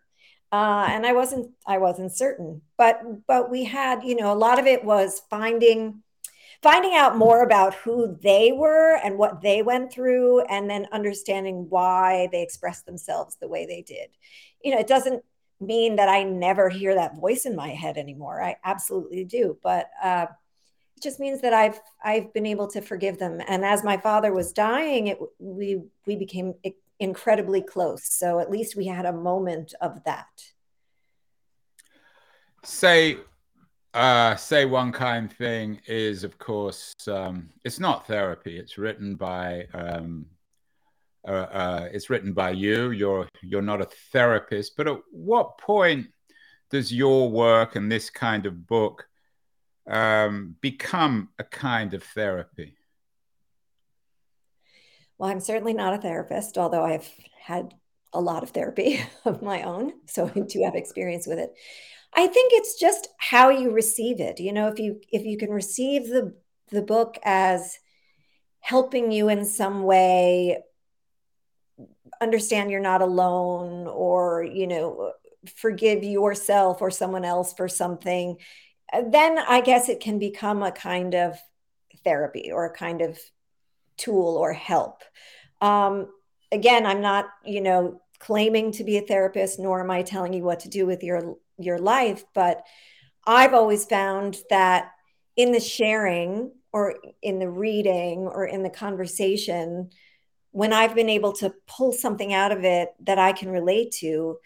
Uh, 0.53 0.87
and 0.89 1.07
I 1.07 1.13
wasn't 1.13 1.51
I 1.67 1.79
wasn't 1.79 2.13
certain. 2.13 2.63
But 2.77 3.27
but 3.27 3.51
we 3.51 3.65
had 3.65 4.03
you 4.03 4.17
know 4.17 4.33
a 4.33 4.35
lot 4.35 4.59
of 4.59 4.67
it 4.67 4.85
was 4.85 5.23
finding 5.31 6.03
finding 6.63 6.95
out 6.95 7.17
more 7.17 7.43
about 7.43 7.75
who 7.75 8.19
they 8.21 8.51
were 8.53 8.97
and 8.97 9.17
what 9.17 9.43
they 9.43 9.63
went 9.63 9.93
through, 9.93 10.41
and 10.43 10.69
then 10.69 10.87
understanding 10.93 11.67
why 11.69 12.29
they 12.33 12.43
expressed 12.43 12.87
themselves 12.87 13.37
the 13.37 13.49
way 13.49 13.67
they 13.67 13.83
did. 13.83 14.09
You 14.63 14.73
know, 14.73 14.81
it 14.81 14.89
doesn't 14.89 15.23
mean 15.61 15.97
that 15.97 16.09
I 16.09 16.23
never 16.23 16.69
hear 16.69 16.95
that 16.95 17.17
voice 17.17 17.45
in 17.45 17.57
my 17.57 17.69
head 17.69 17.97
anymore. 17.97 18.43
I 18.43 18.57
absolutely 18.65 19.25
do, 19.25 19.59
but 19.63 19.91
uh, 20.03 20.27
it 20.97 21.03
just 21.03 21.21
means 21.21 21.43
that 21.43 21.53
I've 21.53 21.81
I've 22.03 22.33
been 22.33 22.47
able 22.47 22.69
to 22.69 22.81
forgive 22.81 23.19
them. 23.19 23.41
And 23.47 23.65
as 23.65 23.85
my 23.85 23.99
father 23.99 24.33
was 24.33 24.53
dying, 24.53 25.09
it 25.09 25.19
we 25.39 25.83
we 26.07 26.17
became 26.17 26.55
incredibly 27.01 27.63
close. 27.63 28.13
So 28.13 28.39
at 28.39 28.51
least 28.51 28.77
we 28.77 28.87
had 28.87 29.07
a 29.07 29.13
moment 29.13 29.75
of 29.81 30.03
that. 30.05 30.27
Say, 32.65 33.19
uh, 33.95 34.37
say 34.37 34.65
one 34.65 34.93
kind 34.93 35.33
thing 35.33 35.81
is, 35.87 36.25
of 36.25 36.39
course, 36.39 36.93
um, 37.07 37.51
it's 37.65 37.79
not 37.79 38.07
therapy. 38.07 38.59
It's 38.59 38.79
written 38.79 39.15
by, 39.15 39.67
um, 39.73 40.27
uh, 41.27 41.31
uh, 41.31 41.89
it's 41.93 42.11
written 42.11 42.33
by 42.33 42.51
you. 42.51 42.91
You're 42.91 43.29
you're 43.43 43.63
not 43.63 43.81
a 43.81 43.89
therapist. 44.13 44.77
But 44.77 44.89
at 44.89 44.99
what 45.11 45.59
point 45.59 46.09
does 46.71 46.93
your 46.93 47.31
work 47.31 47.77
and 47.77 47.91
this 47.91 48.11
kind 48.11 48.47
of 48.47 48.67
book 48.67 49.07
um, 49.89 50.57
become 50.61 51.29
a 51.39 51.45
kind 51.45 51.95
of 51.95 52.03
therapy? 52.03 52.78
Well, 55.19 55.31
I'm 55.31 55.41
certainly 55.41 55.75
not 55.75 55.95
a 55.95 55.99
therapist, 55.99 56.59
although 56.59 56.85
I've 56.85 57.09
had 57.41 57.75
a 58.13 58.21
lot 58.21 58.43
of 58.43 58.51
therapy 58.51 59.01
of 59.25 59.43
my 59.43 59.63
own. 59.63 59.93
So 60.07 60.31
I 60.35 60.41
do 60.41 60.63
have 60.65 60.75
experience 60.75 61.27
with 61.27 61.39
it. 61.39 61.53
I 62.15 62.27
think 62.27 62.53
it's 62.55 62.79
just 62.79 63.09
how 63.19 63.51
you 63.51 63.71
receive 63.71 64.21
it. 64.21 64.41
You 64.41 64.53
know, 64.53 64.69
if 64.69 64.79
you 64.79 65.01
if 65.13 65.25
you 65.25 65.37
can 65.37 65.51
receive 65.51 66.09
the 66.09 66.35
the 66.71 66.83
book 66.83 67.19
as 67.25 67.79
helping 68.61 69.13
you 69.13 69.29
in 69.29 69.45
some 69.45 69.83
way 69.83 70.59
understand 72.21 72.71
you're 72.71 72.81
not 72.81 73.03
alone 73.03 73.87
or, 73.87 74.43
you 74.43 74.67
know, 74.67 75.13
forgive 75.57 76.03
yourself 76.03 76.83
or 76.83 76.91
someone 76.91 77.25
else 77.25 77.53
for 77.53 77.69
something, 77.69 78.37
then 78.93 79.39
I 79.39 79.61
guess 79.61 79.89
it 79.89 80.01
can 80.01 80.19
become 80.19 80.63
a 80.63 80.73
kind 80.73 81.15
of 81.15 81.39
therapy 82.05 82.51
or 82.53 82.67
a 82.67 82.73
kind 82.75 83.03
of 83.03 83.19
tool 83.99 84.37
or 84.37 84.53
help. 84.53 85.03
Um, 85.61 86.09
again, 86.53 86.87
I'm 86.87 87.01
not, 87.01 87.27
you 87.45 87.61
know, 87.61 88.01
claiming 88.19 88.73
to 88.73 88.85
be 88.85 88.97
a 88.97 89.03
therapist, 89.03 89.59
nor 89.59 89.81
am 89.81 89.91
I 89.91 90.03
telling 90.03 90.33
you 90.33 90.43
what 90.43 90.61
to 90.61 90.69
do 90.69 90.87
with 90.87 91.03
your 91.03 91.37
your 91.59 91.79
life, 91.79 92.25
but 92.35 92.63
I've 93.27 93.53
always 93.53 93.85
found 93.85 94.39
that 94.49 94.93
in 95.37 95.53
the 95.53 95.61
sharing 95.61 96.53
or 96.73 96.97
in 97.21 97.39
the 97.39 97.51
reading 97.51 98.21
or 98.21 98.47
in 98.47 98.63
the 98.63 98.71
conversation, 98.71 99.91
when 100.53 100.73
I've 100.73 100.95
been 100.95 101.09
able 101.09 101.33
to 101.35 101.53
pull 101.67 101.93
something 101.93 102.33
out 102.33 102.53
of 102.53 102.65
it 102.65 102.91
that 103.01 103.19
I 103.19 103.33
can 103.33 103.51
relate 103.51 103.93
to, 104.01 104.39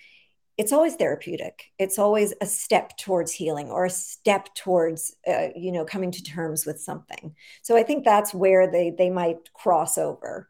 it's 0.59 0.73
always 0.73 0.94
therapeutic. 0.97 1.73
It's 1.78 1.99
always 1.99 2.35
a 2.40 2.47
step 2.47 2.97
towards 2.99 3.32
healing 3.32 3.71
or 3.71 3.87
a 3.87 3.90
step 3.90 4.54
towards, 4.54 5.16
uh, 5.26 5.49
you 5.56 5.73
know, 5.73 5.85
coming 5.85 6.11
to 6.11 6.23
terms 6.23 6.66
with 6.66 6.80
something. 6.80 7.35
So 7.62 7.76
I 7.76 7.82
think 7.82 8.04
that's 8.04 8.35
where 8.35 8.71
they 8.71 8.90
they 8.90 9.11
might 9.11 9.52
cross 9.54 9.97
over. 9.97 10.49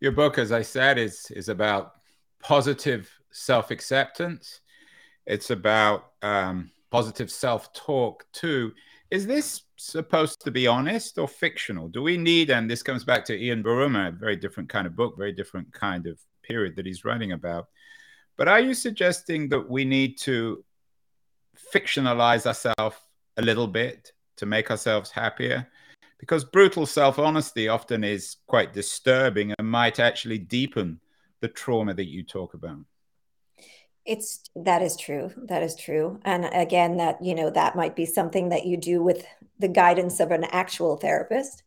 Your 0.00 0.12
book, 0.12 0.38
as 0.38 0.52
I 0.52 0.62
said, 0.62 0.98
is 0.98 1.30
is 1.30 1.48
about 1.48 1.94
positive 2.40 3.10
self 3.30 3.70
acceptance. 3.70 4.60
It's 5.26 5.50
about 5.50 6.12
um, 6.22 6.70
positive 6.90 7.30
self 7.30 7.72
talk 7.72 8.24
too. 8.32 8.72
Is 9.10 9.26
this 9.26 9.62
supposed 9.76 10.40
to 10.44 10.52
be 10.52 10.68
honest 10.68 11.18
or 11.18 11.26
fictional? 11.26 11.88
Do 11.88 12.02
we 12.02 12.16
need, 12.16 12.50
and 12.50 12.70
this 12.70 12.82
comes 12.82 13.02
back 13.02 13.24
to 13.24 13.36
Ian 13.36 13.62
Buruma, 13.62 14.08
a 14.08 14.12
very 14.12 14.36
different 14.36 14.68
kind 14.68 14.86
of 14.86 14.94
book, 14.94 15.16
very 15.18 15.32
different 15.32 15.72
kind 15.72 16.06
of 16.06 16.18
period 16.42 16.76
that 16.76 16.86
he's 16.86 17.04
writing 17.04 17.32
about. 17.32 17.66
But 18.40 18.48
are 18.48 18.58
you 18.58 18.72
suggesting 18.72 19.50
that 19.50 19.68
we 19.68 19.84
need 19.84 20.16
to 20.20 20.64
fictionalize 21.74 22.46
ourselves 22.46 22.96
a 23.36 23.42
little 23.42 23.66
bit 23.66 24.12
to 24.38 24.46
make 24.46 24.70
ourselves 24.70 25.10
happier? 25.10 25.68
Because 26.18 26.46
brutal 26.46 26.86
self 26.86 27.18
honesty 27.18 27.68
often 27.68 28.02
is 28.02 28.36
quite 28.46 28.72
disturbing 28.72 29.52
and 29.58 29.68
might 29.68 30.00
actually 30.00 30.38
deepen 30.38 31.00
the 31.42 31.48
trauma 31.48 31.92
that 31.92 32.08
you 32.08 32.22
talk 32.22 32.54
about. 32.54 32.78
It's 34.06 34.40
that 34.56 34.80
is 34.80 34.96
true. 34.96 35.30
That 35.36 35.62
is 35.62 35.76
true. 35.76 36.18
And 36.24 36.46
again, 36.46 36.96
that, 36.96 37.22
you 37.22 37.34
know, 37.34 37.50
that 37.50 37.76
might 37.76 37.94
be 37.94 38.06
something 38.06 38.48
that 38.48 38.64
you 38.64 38.78
do 38.78 39.02
with 39.02 39.22
the 39.58 39.68
guidance 39.68 40.18
of 40.18 40.30
an 40.30 40.44
actual 40.44 40.96
therapist. 40.96 41.62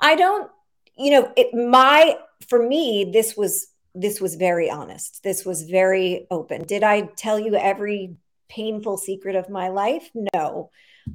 I 0.00 0.16
don't, 0.16 0.50
you 0.96 1.10
know, 1.10 1.30
it 1.36 1.52
my 1.52 2.16
for 2.48 2.66
me, 2.66 3.10
this 3.12 3.36
was 3.36 3.71
this 3.94 4.20
was 4.20 4.36
very 4.36 4.70
honest. 4.70 5.22
This 5.22 5.44
was 5.44 5.62
very 5.62 6.26
open. 6.30 6.64
Did 6.64 6.82
I 6.82 7.02
tell 7.02 7.38
you 7.38 7.56
every 7.56 8.16
painful 8.48 8.98
secret 8.98 9.36
of 9.36 9.48
my 9.50 9.68
life? 9.68 10.10
No. 10.34 10.70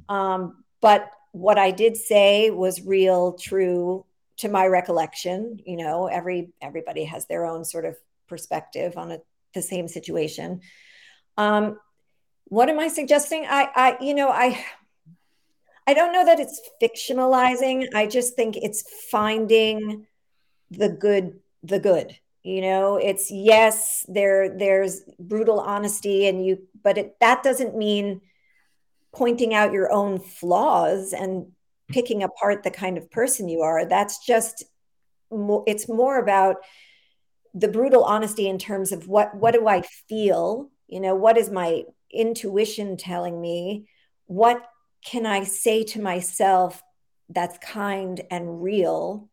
Um, 0.08 0.64
but 0.80 1.10
what 1.32 1.58
I 1.58 1.70
did 1.70 1.96
say 1.96 2.50
was 2.50 2.82
real, 2.84 3.32
true 3.32 4.04
to 4.38 4.48
my 4.48 4.66
recollection. 4.66 5.60
You 5.66 5.76
know, 5.76 6.06
every 6.06 6.50
everybody 6.60 7.04
has 7.04 7.26
their 7.26 7.44
own 7.46 7.64
sort 7.64 7.84
of 7.84 7.96
perspective 8.28 8.96
on 8.96 9.12
a 9.12 9.18
the 9.54 9.62
same 9.62 9.88
situation. 9.88 10.60
Um, 11.36 11.78
what 12.44 12.68
am 12.68 12.78
I 12.78 12.88
suggesting? 12.88 13.46
I, 13.48 13.68
I, 13.74 13.96
you 14.00 14.14
know, 14.14 14.30
I, 14.30 14.64
I 15.86 15.94
don't 15.94 16.12
know 16.12 16.24
that 16.24 16.40
it's 16.40 16.60
fictionalizing. 16.82 17.88
I 17.94 18.06
just 18.06 18.34
think 18.36 18.56
it's 18.56 18.84
finding 19.10 20.06
the 20.70 20.88
good, 20.88 21.40
the 21.62 21.78
good. 21.78 22.16
You 22.48 22.62
know, 22.62 22.96
it's 22.96 23.30
yes, 23.30 24.06
there, 24.08 24.56
there's 24.56 25.02
brutal 25.18 25.60
honesty, 25.60 26.26
and 26.26 26.42
you, 26.42 26.66
but 26.82 26.96
it, 26.96 27.20
that 27.20 27.42
doesn't 27.42 27.76
mean 27.76 28.22
pointing 29.14 29.52
out 29.52 29.74
your 29.74 29.92
own 29.92 30.18
flaws 30.18 31.12
and 31.12 31.48
picking 31.88 32.22
apart 32.22 32.62
the 32.62 32.70
kind 32.70 32.96
of 32.96 33.10
person 33.10 33.50
you 33.50 33.60
are. 33.60 33.84
That's 33.84 34.24
just, 34.24 34.64
it's 35.30 35.90
more 35.90 36.18
about 36.18 36.56
the 37.52 37.68
brutal 37.68 38.02
honesty 38.02 38.48
in 38.48 38.56
terms 38.56 38.92
of 38.92 39.08
what 39.08 39.34
what 39.34 39.52
do 39.52 39.68
I 39.68 39.82
feel? 39.82 40.70
You 40.86 41.00
know, 41.00 41.14
what 41.14 41.36
is 41.36 41.50
my 41.50 41.82
intuition 42.10 42.96
telling 42.96 43.38
me? 43.42 43.90
What 44.24 44.64
can 45.04 45.26
I 45.26 45.44
say 45.44 45.84
to 45.84 46.00
myself 46.00 46.82
that's 47.28 47.58
kind 47.58 48.22
and 48.30 48.62
real 48.62 49.28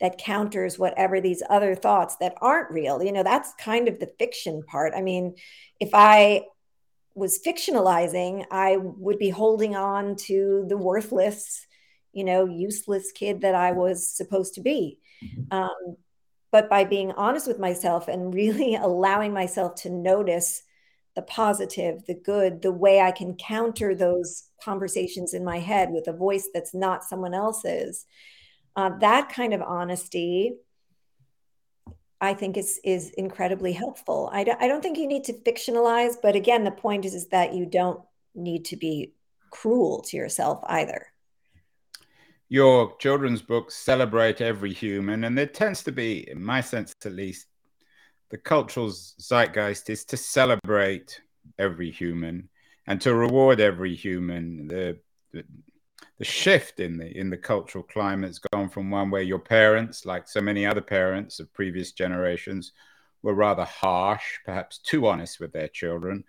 that 0.00 0.18
counters 0.18 0.78
whatever 0.78 1.20
these 1.20 1.42
other 1.50 1.74
thoughts 1.74 2.16
that 2.16 2.34
aren't 2.40 2.70
real? 2.70 3.02
You 3.02 3.12
know, 3.12 3.22
that's 3.22 3.54
kind 3.54 3.88
of 3.88 3.98
the 3.98 4.12
fiction 4.18 4.62
part. 4.62 4.92
I 4.96 5.02
mean, 5.02 5.34
if 5.80 5.90
I 5.92 6.42
was 7.14 7.40
fictionalizing, 7.44 8.44
I 8.50 8.76
would 8.76 9.18
be 9.18 9.30
holding 9.30 9.74
on 9.74 10.16
to 10.26 10.64
the 10.68 10.76
worthless, 10.76 11.66
you 12.12 12.24
know, 12.24 12.46
useless 12.46 13.12
kid 13.12 13.40
that 13.40 13.54
I 13.54 13.72
was 13.72 14.08
supposed 14.08 14.54
to 14.54 14.60
be. 14.60 14.98
Mm-hmm. 15.22 15.52
Um, 15.52 15.96
but 16.50 16.70
by 16.70 16.84
being 16.84 17.12
honest 17.12 17.46
with 17.46 17.58
myself 17.58 18.08
and 18.08 18.32
really 18.32 18.74
allowing 18.80 19.32
myself 19.32 19.74
to 19.82 19.90
notice 19.90 20.62
the 21.16 21.22
positive, 21.22 22.06
the 22.06 22.14
good, 22.14 22.62
the 22.62 22.70
way 22.70 23.00
I 23.00 23.10
can 23.10 23.34
counter 23.34 23.94
those 23.94 24.44
conversations 24.62 25.34
in 25.34 25.44
my 25.44 25.58
head 25.58 25.90
with 25.90 26.06
a 26.06 26.12
voice 26.12 26.48
that's 26.54 26.74
not 26.74 27.04
someone 27.04 27.34
else's. 27.34 28.06
Uh, 28.78 28.90
that 28.98 29.28
kind 29.28 29.52
of 29.52 29.60
honesty, 29.60 30.54
I 32.20 32.32
think, 32.34 32.56
is 32.56 32.80
is 32.84 33.10
incredibly 33.10 33.72
helpful. 33.72 34.30
I 34.32 34.44
don't, 34.44 34.60
don't 34.60 34.82
think 34.82 34.98
you 34.98 35.08
need 35.08 35.24
to 35.24 35.32
fictionalize, 35.32 36.14
but 36.22 36.36
again, 36.36 36.62
the 36.62 36.70
point 36.70 37.04
is 37.04 37.14
is 37.14 37.26
that 37.28 37.54
you 37.54 37.66
don't 37.66 38.00
need 38.34 38.64
to 38.66 38.76
be 38.76 39.14
cruel 39.50 40.02
to 40.02 40.16
yourself 40.16 40.60
either 40.66 41.06
your 42.48 42.96
children's 42.98 43.42
books 43.42 43.74
celebrate 43.76 44.40
every 44.40 44.72
human, 44.72 45.24
and 45.24 45.36
there 45.36 45.46
tends 45.46 45.82
to 45.82 45.92
be, 45.92 46.28
in 46.30 46.42
my 46.42 46.60
sense 46.60 46.94
at 47.04 47.12
least, 47.12 47.46
the 48.30 48.38
cultural 48.38 48.90
zeitgeist 48.90 49.90
is 49.90 50.04
to 50.06 50.16
celebrate 50.16 51.20
every 51.58 51.90
human 51.90 52.48
and 52.86 53.00
to 53.00 53.14
reward 53.14 53.60
every 53.60 53.94
human. 53.94 54.66
The, 54.68 54.98
the, 55.32 55.44
the 56.18 56.24
shift 56.24 56.80
in 56.80 56.98
the 56.98 57.16
in 57.16 57.30
the 57.30 57.36
cultural 57.36 57.84
climate's 57.84 58.40
gone 58.52 58.68
from 58.68 58.90
one 58.90 59.10
where 59.10 59.22
your 59.22 59.38
parents, 59.38 60.04
like 60.04 60.28
so 60.28 60.40
many 60.40 60.66
other 60.66 60.80
parents 60.80 61.40
of 61.40 61.52
previous 61.52 61.92
generations, 61.92 62.72
were 63.22 63.34
rather 63.34 63.64
harsh, 63.64 64.38
perhaps 64.44 64.78
too 64.78 65.06
honest 65.06 65.40
with 65.40 65.52
their 65.52 65.68
children, 65.68 66.24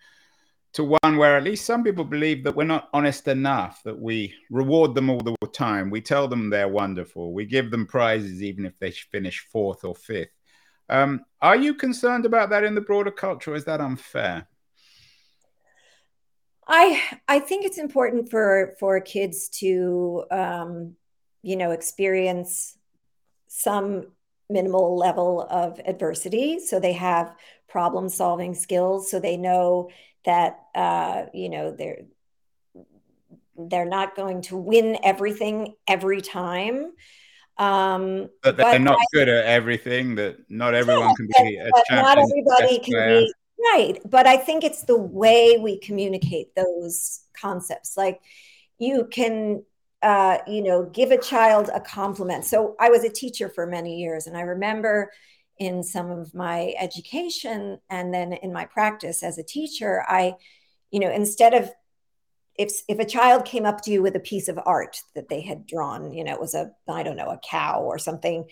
to 0.73 0.83
one 0.83 1.17
where 1.17 1.37
at 1.37 1.43
least 1.43 1.65
some 1.65 1.83
people 1.83 2.05
believe 2.05 2.43
that 2.43 2.55
we're 2.55 2.63
not 2.63 2.89
honest 2.93 3.27
enough, 3.27 3.81
that 3.83 3.99
we 3.99 4.33
reward 4.51 4.93
them 4.93 5.09
all 5.09 5.19
the 5.19 5.35
time. 5.47 5.89
We 5.89 6.01
tell 6.01 6.27
them 6.27 6.49
they're 6.49 6.67
wonderful. 6.67 7.33
We 7.33 7.45
give 7.45 7.71
them 7.71 7.87
prizes 7.87 8.43
even 8.43 8.65
if 8.65 8.77
they 8.79 8.91
finish 8.91 9.47
fourth 9.51 9.83
or 9.83 9.95
fifth. 9.95 10.29
Um, 10.89 11.25
are 11.41 11.55
you 11.55 11.73
concerned 11.75 12.25
about 12.25 12.49
that 12.49 12.63
in 12.63 12.75
the 12.75 12.81
broader 12.81 13.11
culture? 13.11 13.55
Is 13.55 13.65
that 13.65 13.81
unfair? 13.81 14.47
I 16.69 17.01
I 17.27 17.39
think 17.39 17.65
it's 17.65 17.79
important 17.79 18.29
for 18.29 18.75
for 18.79 19.01
kids 19.01 19.49
to 19.59 20.23
um, 20.29 20.95
you 21.41 21.55
know 21.55 21.71
experience 21.71 22.77
some 23.47 24.11
minimal 24.49 24.95
level 24.95 25.41
of 25.49 25.81
adversity, 25.83 26.59
so 26.59 26.79
they 26.79 26.93
have 26.93 27.35
problem 27.67 28.07
solving 28.07 28.53
skills, 28.53 29.09
so 29.09 29.19
they 29.19 29.35
know 29.35 29.89
that 30.25 30.59
uh, 30.75 31.25
you 31.33 31.49
know 31.49 31.71
they're 31.71 32.03
they're 33.57 33.85
not 33.85 34.15
going 34.15 34.43
to 34.43 34.55
win 34.55 34.97
everything 35.03 35.73
every 35.87 36.21
time. 36.21 36.93
Um, 37.57 38.29
but 38.41 38.55
they're 38.55 38.73
but 38.73 38.81
not 38.81 38.97
I, 38.97 39.05
good 39.11 39.27
at 39.27 39.45
everything. 39.45 40.15
That 40.15 40.37
not 40.49 40.75
everyone 40.75 41.15
can 41.15 41.27
be 41.27 41.57
a 41.57 41.71
champion. 41.89 42.05
Not 42.05 42.17
everybody 42.19 42.79
can 42.79 43.07
be 43.07 43.33
Right. 43.59 43.99
But 44.05 44.25
I 44.25 44.37
think 44.37 44.63
it's 44.63 44.83
the 44.83 44.97
way 44.97 45.57
we 45.57 45.79
communicate 45.79 46.55
those 46.55 47.21
concepts. 47.39 47.97
Like 47.97 48.21
you 48.77 49.05
can, 49.11 49.63
uh, 50.01 50.37
you 50.47 50.61
know, 50.63 50.85
give 50.85 51.11
a 51.11 51.17
child 51.17 51.69
a 51.73 51.81
compliment. 51.81 52.45
So 52.45 52.75
I 52.79 52.89
was 52.89 53.03
a 53.03 53.09
teacher 53.09 53.49
for 53.49 53.65
many 53.67 53.97
years, 53.97 54.27
and 54.27 54.37
I 54.37 54.41
remember 54.41 55.11
in 55.57 55.83
some 55.83 56.09
of 56.09 56.33
my 56.33 56.73
education 56.79 57.79
and 57.89 58.13
then 58.13 58.31
in 58.31 58.53
my 58.53 58.63
practice 58.63 59.23
as 59.23 59.37
a 59.37 59.43
teacher, 59.43 60.05
I, 60.07 60.35
you 60.89 61.01
know, 61.01 61.11
instead 61.11 61.53
of 61.53 61.69
if 62.57 62.81
if 62.87 62.99
a 62.99 63.05
child 63.05 63.45
came 63.45 63.65
up 63.65 63.81
to 63.81 63.91
you 63.91 64.01
with 64.01 64.15
a 64.15 64.19
piece 64.21 64.47
of 64.47 64.59
art 64.65 65.01
that 65.15 65.29
they 65.29 65.41
had 65.41 65.65
drawn, 65.67 66.13
you 66.13 66.23
know, 66.23 66.33
it 66.33 66.39
was 66.39 66.55
a 66.55 66.71
I 66.87 67.03
don't 67.03 67.17
know 67.17 67.29
a 67.29 67.39
cow 67.39 67.81
or 67.83 67.99
something, 67.99 68.45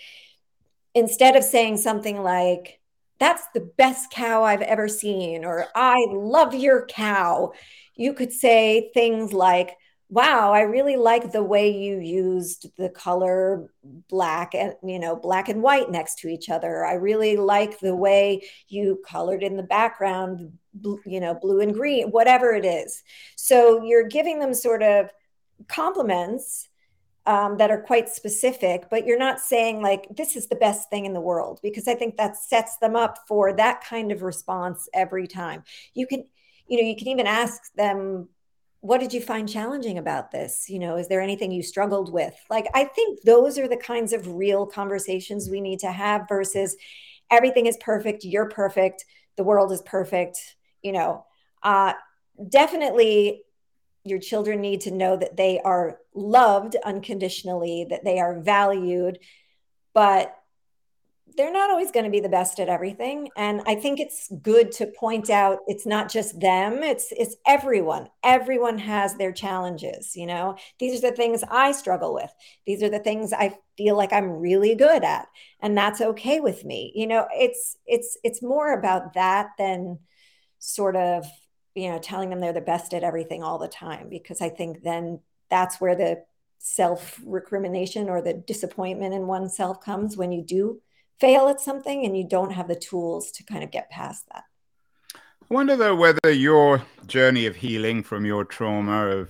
instead 0.93 1.35
of 1.35 1.43
saying 1.43 1.77
something 1.77 2.21
like, 2.23 2.76
that's 3.19 3.43
the 3.53 3.71
best 3.77 4.11
cow 4.11 4.43
I've 4.43 4.61
ever 4.61 4.87
seen, 4.87 5.45
or 5.45 5.65
I 5.75 5.95
love 6.11 6.53
your 6.53 6.85
cow. 6.85 7.53
You 7.95 8.13
could 8.13 8.31
say 8.31 8.91
things 8.93 9.33
like, 9.33 9.75
wow, 10.09 10.53
I 10.53 10.61
really 10.61 10.95
like 10.95 11.31
the 11.31 11.43
way 11.43 11.69
you 11.69 11.99
used 11.99 12.67
the 12.77 12.89
color 12.89 13.69
black 13.83 14.55
and, 14.55 14.73
you 14.81 14.99
know, 14.99 15.17
black 15.17 15.49
and 15.49 15.61
white 15.61 15.91
next 15.91 16.19
to 16.19 16.29
each 16.29 16.49
other. 16.49 16.85
I 16.85 16.93
really 16.93 17.35
like 17.35 17.79
the 17.79 17.95
way 17.95 18.47
you 18.69 19.01
colored 19.05 19.43
in 19.43 19.57
the 19.57 19.63
background, 19.63 20.53
you 21.05 21.19
know, 21.19 21.33
blue 21.33 21.59
and 21.59 21.73
green, 21.73 22.07
whatever 22.09 22.53
it 22.53 22.63
is. 22.63 23.03
So 23.35 23.83
you're 23.83 24.07
giving 24.07 24.39
them 24.39 24.53
sort 24.53 24.81
of 24.81 25.09
compliments 25.67 26.66
um, 27.27 27.57
that 27.57 27.69
are 27.69 27.81
quite 27.81 28.07
specific, 28.07 28.89
but 28.89 29.05
you're 29.05 29.19
not 29.19 29.41
saying 29.41 29.81
like 29.81 30.07
this 30.15 30.37
is 30.37 30.47
the 30.47 30.55
best 30.55 30.89
thing 30.89 31.05
in 31.05 31.13
the 31.13 31.21
world 31.21 31.59
because 31.61 31.85
I 31.87 31.93
think 31.93 32.15
that 32.15 32.37
sets 32.37 32.77
them 32.77 32.95
up 32.95 33.19
for 33.27 33.51
that 33.53 33.83
kind 33.83 34.13
of 34.13 34.21
response 34.21 34.87
every 34.93 35.27
time. 35.27 35.63
You 35.93 36.07
can, 36.07 36.23
you 36.67 36.77
know, 36.77 36.87
you 36.87 36.95
can 36.95 37.09
even 37.09 37.27
ask 37.27 37.73
them, 37.75 38.29
what 38.79 39.01
did 39.01 39.11
you 39.11 39.19
find 39.19 39.49
challenging 39.49 39.97
about 39.97 40.31
this? 40.31 40.69
You 40.69 40.79
know, 40.79 40.95
is 40.95 41.09
there 41.09 41.19
anything 41.19 41.51
you 41.51 41.61
struggled 41.61 42.13
with? 42.13 42.33
Like, 42.49 42.67
I 42.73 42.85
think 42.85 43.21
those 43.23 43.59
are 43.59 43.67
the 43.67 43.75
kinds 43.75 44.13
of 44.13 44.35
real 44.35 44.65
conversations 44.65 45.49
we 45.49 45.59
need 45.59 45.79
to 45.79 45.91
have 45.91 46.29
versus 46.29 46.77
everything 47.29 47.65
is 47.65 47.75
perfect, 47.81 48.23
you're 48.23 48.47
perfect, 48.49 49.03
the 49.35 49.43
world 49.43 49.73
is 49.73 49.81
perfect. 49.81 50.37
You 50.81 50.93
know, 50.93 51.25
uh, 51.61 51.93
definitely 52.49 53.43
your 54.09 54.19
children 54.19 54.61
need 54.61 54.81
to 54.81 54.91
know 54.91 55.17
that 55.17 55.37
they 55.37 55.59
are 55.59 55.99
loved 56.13 56.75
unconditionally, 56.83 57.85
that 57.89 58.03
they 58.03 58.19
are 58.19 58.39
valued, 58.39 59.19
but 59.93 60.33
they're 61.35 61.51
not 61.51 61.69
always 61.69 61.91
going 61.91 62.03
to 62.03 62.09
be 62.09 62.19
the 62.19 62.29
best 62.29 62.59
at 62.59 62.67
everything. 62.67 63.29
And 63.37 63.61
i 63.67 63.75
think 63.75 63.99
it's 63.99 64.31
good 64.41 64.71
to 64.73 64.87
point 64.87 65.29
out 65.29 65.59
it's 65.67 65.85
not 65.85 66.09
just 66.11 66.39
them 66.39 66.83
it's 66.83 67.07
it's 67.11 67.35
everyone. 67.45 68.09
Everyone 68.23 68.79
has 68.79 69.15
their 69.15 69.31
challenges 69.31 70.15
you 70.15 70.25
know? 70.25 70.57
These 70.79 70.97
are 70.97 71.09
the 71.09 71.15
things 71.15 71.43
i 71.49 71.71
struggle 71.71 72.13
with. 72.13 72.33
These 72.65 72.81
are 72.83 72.89
the 72.89 72.99
things 72.99 73.33
i 73.33 73.55
feel 73.77 73.95
like 73.95 74.11
i'm 74.11 74.31
really 74.31 74.75
good 74.75 75.03
at 75.03 75.27
and 75.61 75.77
that's 75.77 76.01
okay 76.01 76.39
with 76.39 76.65
me. 76.65 76.91
You 76.95 77.07
know 77.07 77.27
it's 77.31 77.77
it's 77.85 78.17
it's 78.23 78.41
more 78.41 78.73
about 78.73 79.13
that 79.13 79.49
than 79.59 79.99
sort 80.59 80.95
of 80.95 81.25
you 81.77 81.89
know 81.89 81.99
telling 81.99 82.29
them 82.29 82.39
they're 82.39 82.51
the 82.51 82.61
best 82.61 82.93
at 82.93 83.03
everything 83.03 83.43
all 83.43 83.57
the 83.57 83.67
time 83.67 84.09
because 84.09 84.41
i 84.41 84.49
think 84.49 84.83
then 84.83 85.19
that's 85.49 85.79
where 85.79 85.95
the 85.95 86.23
self 86.59 87.19
recrimination 87.25 88.09
or 88.09 88.21
the 88.21 88.33
disappointment 88.33 89.13
in 89.13 89.27
oneself 89.27 89.79
comes 89.79 90.17
when 90.17 90.31
you 90.31 90.41
do 90.41 90.81
fail 91.19 91.47
at 91.47 91.61
something 91.61 92.05
and 92.05 92.17
you 92.17 92.27
don't 92.27 92.51
have 92.51 92.67
the 92.67 92.75
tools 92.75 93.31
to 93.31 93.43
kind 93.43 93.63
of 93.63 93.71
get 93.71 93.89
past 93.89 94.25
that. 94.33 94.43
I 95.13 95.53
wonder 95.53 95.75
though 95.75 95.95
whether 95.95 96.31
your 96.31 96.83
journey 97.05 97.45
of 97.45 97.55
healing 97.55 98.03
from 98.03 98.25
your 98.25 98.43
trauma 98.43 99.07
of 99.07 99.29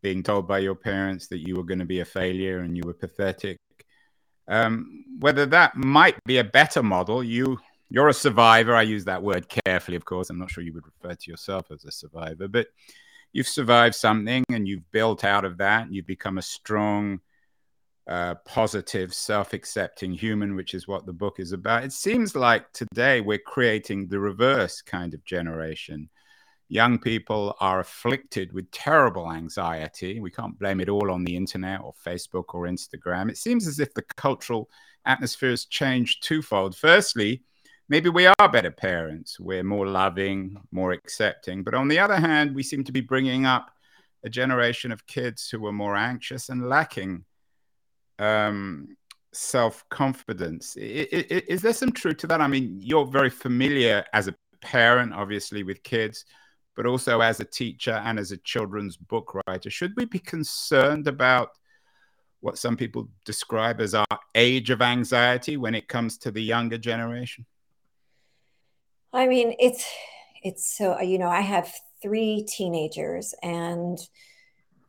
being 0.00 0.22
told 0.22 0.48
by 0.48 0.58
your 0.58 0.74
parents 0.74 1.28
that 1.28 1.46
you 1.46 1.56
were 1.56 1.62
going 1.62 1.78
to 1.78 1.84
be 1.84 2.00
a 2.00 2.04
failure 2.04 2.60
and 2.60 2.76
you 2.76 2.82
were 2.84 2.94
pathetic 2.94 3.58
um, 4.48 5.04
whether 5.20 5.46
that 5.46 5.76
might 5.76 6.16
be 6.24 6.38
a 6.38 6.44
better 6.44 6.82
model 6.82 7.22
you 7.22 7.58
you're 7.92 8.08
a 8.08 8.14
survivor. 8.14 8.74
I 8.74 8.82
use 8.82 9.04
that 9.04 9.22
word 9.22 9.46
carefully, 9.66 9.98
of 9.98 10.06
course. 10.06 10.30
I'm 10.30 10.38
not 10.38 10.50
sure 10.50 10.64
you 10.64 10.72
would 10.72 10.86
refer 10.86 11.14
to 11.14 11.30
yourself 11.30 11.70
as 11.70 11.84
a 11.84 11.90
survivor, 11.90 12.48
but 12.48 12.68
you've 13.34 13.46
survived 13.46 13.94
something 13.94 14.44
and 14.50 14.66
you've 14.66 14.90
built 14.92 15.24
out 15.24 15.44
of 15.44 15.58
that. 15.58 15.82
And 15.82 15.94
You've 15.94 16.06
become 16.06 16.38
a 16.38 16.42
strong, 16.42 17.20
uh, 18.08 18.36
positive, 18.46 19.12
self 19.12 19.52
accepting 19.52 20.12
human, 20.12 20.56
which 20.56 20.72
is 20.72 20.88
what 20.88 21.04
the 21.04 21.12
book 21.12 21.38
is 21.38 21.52
about. 21.52 21.84
It 21.84 21.92
seems 21.92 22.34
like 22.34 22.72
today 22.72 23.20
we're 23.20 23.36
creating 23.38 24.08
the 24.08 24.20
reverse 24.20 24.80
kind 24.80 25.12
of 25.12 25.22
generation. 25.26 26.08
Young 26.70 26.98
people 26.98 27.54
are 27.60 27.80
afflicted 27.80 28.54
with 28.54 28.70
terrible 28.70 29.30
anxiety. 29.30 30.18
We 30.18 30.30
can't 30.30 30.58
blame 30.58 30.80
it 30.80 30.88
all 30.88 31.10
on 31.10 31.24
the 31.24 31.36
internet 31.36 31.82
or 31.82 31.92
Facebook 31.92 32.54
or 32.54 32.62
Instagram. 32.62 33.28
It 33.28 33.36
seems 33.36 33.66
as 33.66 33.80
if 33.80 33.92
the 33.92 34.00
cultural 34.16 34.70
atmosphere 35.04 35.50
has 35.50 35.66
changed 35.66 36.22
twofold. 36.22 36.74
Firstly, 36.74 37.42
maybe 37.92 38.08
we 38.08 38.26
are 38.26 38.48
better 38.50 38.70
parents. 38.70 39.38
We're 39.38 39.62
more 39.62 39.86
loving, 39.86 40.56
more 40.70 40.92
accepting. 40.92 41.62
But 41.62 41.74
on 41.74 41.88
the 41.88 41.98
other 41.98 42.16
hand, 42.16 42.54
we 42.54 42.62
seem 42.62 42.84
to 42.84 42.92
be 42.92 43.02
bringing 43.02 43.44
up 43.44 43.70
a 44.24 44.30
generation 44.30 44.92
of 44.92 45.06
kids 45.06 45.50
who 45.50 45.66
are 45.66 45.72
more 45.72 45.94
anxious 45.94 46.48
and 46.48 46.70
lacking 46.70 47.26
um, 48.18 48.96
self 49.32 49.86
confidence. 49.90 50.74
Is 50.78 51.60
there 51.60 51.74
some 51.74 51.92
truth 51.92 52.16
to 52.18 52.26
that? 52.28 52.40
I 52.40 52.48
mean, 52.48 52.78
you're 52.80 53.04
very 53.04 53.28
familiar 53.28 54.06
as 54.14 54.26
a 54.26 54.34
parent, 54.62 55.12
obviously, 55.12 55.62
with 55.62 55.82
kids, 55.82 56.24
but 56.74 56.86
also 56.86 57.20
as 57.20 57.40
a 57.40 57.44
teacher 57.44 58.00
and 58.06 58.18
as 58.18 58.32
a 58.32 58.38
children's 58.38 58.96
book 58.96 59.36
writer. 59.46 59.68
Should 59.68 59.92
we 59.98 60.06
be 60.06 60.18
concerned 60.18 61.08
about? 61.08 61.50
What 62.40 62.58
some 62.58 62.76
people 62.76 63.08
describe 63.24 63.80
as 63.80 63.94
our 63.94 64.18
age 64.34 64.70
of 64.70 64.82
anxiety 64.82 65.56
when 65.56 65.76
it 65.76 65.86
comes 65.86 66.18
to 66.18 66.32
the 66.32 66.42
younger 66.42 66.76
generation? 66.76 67.46
I 69.12 69.26
mean, 69.26 69.54
it's 69.58 69.84
it's 70.42 70.76
so 70.76 71.00
you 71.00 71.18
know, 71.18 71.28
I 71.28 71.40
have 71.40 71.72
three 72.02 72.44
teenagers 72.48 73.34
and 73.42 73.98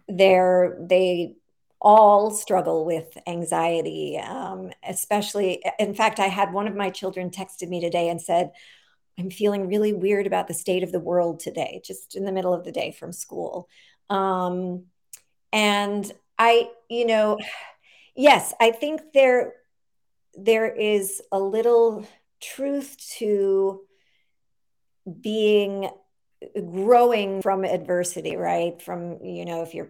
they're 0.08 0.78
they 0.82 1.36
all 1.82 2.32
struggle 2.32 2.86
with 2.86 3.18
anxiety 3.28 4.18
um, 4.18 4.72
especially 4.88 5.62
in 5.80 5.94
fact 5.94 6.20
i 6.20 6.28
had 6.28 6.54
one 6.54 6.68
of 6.68 6.76
my 6.76 6.90
children 6.90 7.30
texted 7.30 7.68
me 7.68 7.82
today 7.82 8.10
and 8.10 8.22
said 8.22 8.52
i'm 9.20 9.30
feeling 9.30 9.68
really 9.68 9.94
weird 9.94 10.26
about 10.28 10.48
the 10.48 10.54
state 10.54 10.84
of 10.84 10.92
the 10.92 11.00
world 11.00 11.40
today 11.40 11.82
just 11.86 12.16
in 12.16 12.26
the 12.26 12.32
middle 12.32 12.54
of 12.54 12.64
the 12.64 12.72
day 12.72 12.92
from 12.92 13.12
school. 13.12 13.68
Um, 14.10 14.86
and 15.52 16.12
i 16.40 16.70
you 16.90 17.06
know 17.06 17.38
yes 18.16 18.54
i 18.60 18.72
think 18.72 19.02
there 19.14 19.54
there 20.36 20.68
is 20.74 21.22
a 21.32 21.40
little 21.40 22.08
truth 22.42 22.98
to 23.18 23.82
being 25.22 25.90
growing 26.74 27.42
from 27.42 27.64
adversity 27.64 28.36
right? 28.36 28.82
From 28.82 29.20
you 29.24 29.46
know 29.46 29.64
if 29.64 29.74
your 29.74 29.90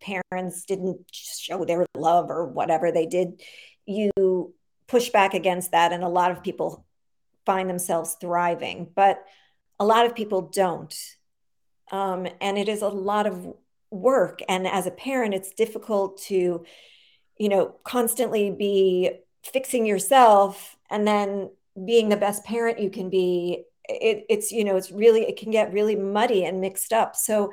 parents 0.00 0.64
didn't 0.64 1.06
show 1.12 1.64
their 1.64 1.86
love 1.94 2.30
or 2.30 2.46
whatever 2.46 2.90
they 2.90 3.06
did 3.06 3.42
you 3.86 4.54
push 4.86 5.10
back 5.10 5.34
against 5.34 5.72
that 5.72 5.92
and 5.92 6.02
a 6.02 6.08
lot 6.08 6.30
of 6.30 6.42
people 6.42 6.84
find 7.44 7.68
themselves 7.68 8.16
thriving 8.20 8.88
but 8.94 9.24
a 9.80 9.84
lot 9.84 10.06
of 10.06 10.14
people 10.14 10.42
don't. 10.42 10.94
Um, 11.90 12.28
and 12.40 12.58
it 12.58 12.68
is 12.68 12.82
a 12.82 12.88
lot 12.88 13.26
of 13.26 13.54
work. 13.90 14.40
And 14.48 14.68
as 14.68 14.86
a 14.86 14.92
parent 14.92 15.34
it's 15.34 15.52
difficult 15.52 16.22
to 16.24 16.64
you 17.38 17.48
know 17.48 17.74
constantly 17.84 18.50
be 18.50 19.10
fixing 19.42 19.86
yourself 19.86 20.76
and 20.90 21.08
then 21.08 21.50
being 21.86 22.10
the 22.10 22.16
best 22.16 22.44
parent 22.44 22.78
you 22.78 22.90
can 22.90 23.08
be 23.08 23.64
it, 23.90 24.26
it's 24.28 24.52
you 24.52 24.64
know 24.64 24.76
it's 24.76 24.90
really 24.90 25.22
it 25.22 25.38
can 25.38 25.50
get 25.50 25.72
really 25.72 25.96
muddy 25.96 26.44
and 26.44 26.60
mixed 26.60 26.92
up 26.92 27.16
so 27.16 27.52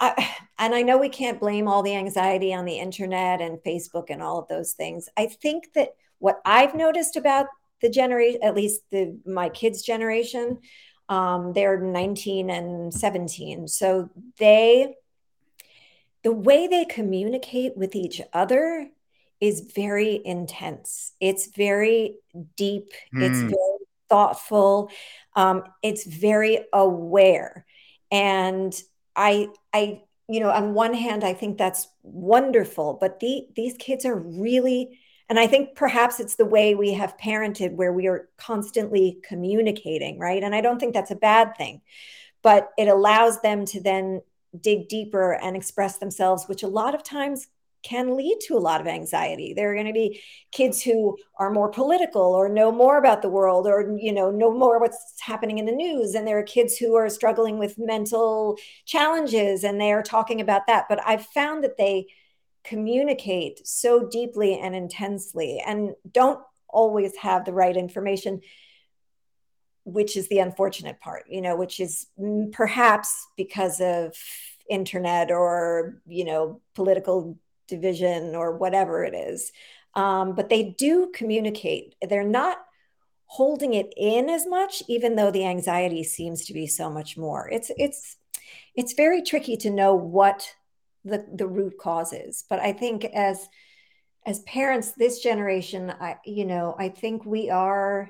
I, 0.00 0.34
and 0.58 0.74
I 0.74 0.82
know 0.82 0.98
we 0.98 1.08
can't 1.08 1.40
blame 1.40 1.68
all 1.68 1.82
the 1.82 1.96
anxiety 1.96 2.54
on 2.54 2.64
the 2.64 2.78
internet 2.78 3.40
and 3.40 3.58
Facebook 3.58 4.06
and 4.08 4.22
all 4.22 4.38
of 4.38 4.48
those 4.48 4.72
things. 4.72 5.08
I 5.16 5.26
think 5.26 5.72
that 5.74 5.90
what 6.18 6.40
I've 6.44 6.74
noticed 6.74 7.16
about 7.16 7.46
the 7.80 7.90
generation, 7.90 8.40
at 8.42 8.54
least 8.54 8.82
the 8.90 9.18
my 9.26 9.48
kids' 9.48 9.82
generation. 9.82 10.58
Um, 11.08 11.52
they're 11.52 11.78
19 11.78 12.48
and 12.48 12.94
17. 12.94 13.68
So 13.68 14.08
they 14.38 14.94
the 16.22 16.32
way 16.32 16.66
they 16.66 16.86
communicate 16.86 17.76
with 17.76 17.94
each 17.94 18.22
other 18.32 18.88
is 19.40 19.72
very 19.76 20.22
intense. 20.24 21.12
It's 21.20 21.48
very 21.48 22.16
deep. 22.56 22.92
Mm. 23.14 23.22
It's 23.22 23.40
hmm. 23.40 23.48
very 23.48 23.78
thoughtful. 24.08 24.90
Um, 25.34 25.64
it's 25.82 26.04
very 26.04 26.66
aware. 26.72 27.66
And 28.10 28.74
I, 29.16 29.48
I, 29.72 30.02
you 30.28 30.40
know, 30.40 30.50
on 30.50 30.74
one 30.74 30.94
hand, 30.94 31.24
I 31.24 31.34
think 31.34 31.58
that's 31.58 31.88
wonderful, 32.02 32.98
but 33.00 33.20
the, 33.20 33.46
these 33.56 33.76
kids 33.78 34.04
are 34.04 34.16
really, 34.16 34.98
and 35.28 35.38
I 35.38 35.46
think 35.46 35.74
perhaps 35.74 36.20
it's 36.20 36.36
the 36.36 36.44
way 36.44 36.74
we 36.74 36.92
have 36.94 37.16
parented 37.16 37.72
where 37.72 37.92
we 37.92 38.06
are 38.06 38.28
constantly 38.36 39.20
communicating, 39.22 40.18
right? 40.18 40.42
And 40.42 40.54
I 40.54 40.60
don't 40.60 40.78
think 40.78 40.94
that's 40.94 41.10
a 41.10 41.16
bad 41.16 41.56
thing, 41.56 41.80
but 42.42 42.70
it 42.78 42.88
allows 42.88 43.40
them 43.40 43.64
to 43.66 43.80
then 43.82 44.22
dig 44.60 44.88
deeper 44.88 45.32
and 45.32 45.56
express 45.56 45.98
themselves, 45.98 46.46
which 46.46 46.62
a 46.62 46.68
lot 46.68 46.94
of 46.94 47.02
times 47.02 47.48
can 47.84 48.16
lead 48.16 48.38
to 48.40 48.56
a 48.56 48.58
lot 48.58 48.80
of 48.80 48.86
anxiety. 48.86 49.52
There 49.54 49.70
are 49.70 49.74
going 49.74 49.86
to 49.86 49.92
be 49.92 50.20
kids 50.50 50.82
who 50.82 51.16
are 51.38 51.50
more 51.50 51.70
political 51.70 52.22
or 52.22 52.48
know 52.48 52.72
more 52.72 52.98
about 52.98 53.22
the 53.22 53.28
world 53.28 53.66
or 53.66 53.96
you 53.98 54.12
know 54.12 54.30
know 54.30 54.52
more 54.52 54.80
what's 54.80 55.20
happening 55.20 55.58
in 55.58 55.66
the 55.66 55.72
news 55.72 56.14
and 56.14 56.26
there 56.26 56.38
are 56.38 56.42
kids 56.42 56.76
who 56.76 56.96
are 56.96 57.08
struggling 57.08 57.58
with 57.58 57.78
mental 57.78 58.56
challenges 58.86 59.62
and 59.64 59.80
they 59.80 59.92
are 59.92 60.02
talking 60.02 60.40
about 60.40 60.66
that. 60.66 60.86
But 60.88 61.00
I've 61.06 61.26
found 61.26 61.62
that 61.62 61.76
they 61.76 62.06
communicate 62.64 63.66
so 63.66 64.08
deeply 64.08 64.58
and 64.58 64.74
intensely 64.74 65.62
and 65.64 65.92
don't 66.10 66.40
always 66.68 67.14
have 67.16 67.44
the 67.44 67.52
right 67.52 67.76
information 67.76 68.40
which 69.84 70.16
is 70.16 70.28
the 70.28 70.38
unfortunate 70.38 70.98
part, 71.00 71.24
you 71.28 71.42
know, 71.42 71.56
which 71.56 71.78
is 71.78 72.06
perhaps 72.52 73.26
because 73.36 73.80
of 73.80 74.16
internet 74.68 75.30
or, 75.30 76.00
you 76.06 76.24
know, 76.24 76.60
political 76.74 77.38
division 77.68 78.34
or 78.34 78.56
whatever 78.56 79.04
it 79.04 79.14
is. 79.14 79.52
Um, 79.94 80.34
but 80.34 80.48
they 80.48 80.74
do 80.76 81.10
communicate. 81.14 81.94
They're 82.02 82.24
not 82.24 82.58
holding 83.26 83.74
it 83.74 83.92
in 83.96 84.28
as 84.28 84.46
much, 84.46 84.82
even 84.88 85.16
though 85.16 85.30
the 85.30 85.46
anxiety 85.46 86.04
seems 86.04 86.44
to 86.46 86.52
be 86.52 86.66
so 86.66 86.90
much 86.90 87.16
more. 87.16 87.48
It's 87.48 87.70
it's 87.76 88.16
it's 88.74 88.94
very 88.94 89.22
tricky 89.22 89.56
to 89.58 89.70
know 89.70 89.94
what 89.94 90.54
the 91.04 91.24
the 91.32 91.46
root 91.46 91.74
cause 91.80 92.12
is. 92.12 92.44
But 92.48 92.60
I 92.60 92.72
think 92.72 93.04
as 93.04 93.48
as 94.26 94.40
parents, 94.40 94.92
this 94.92 95.20
generation, 95.20 95.90
I 95.90 96.16
you 96.24 96.44
know, 96.44 96.74
I 96.78 96.88
think 96.88 97.24
we 97.24 97.50
are 97.50 98.08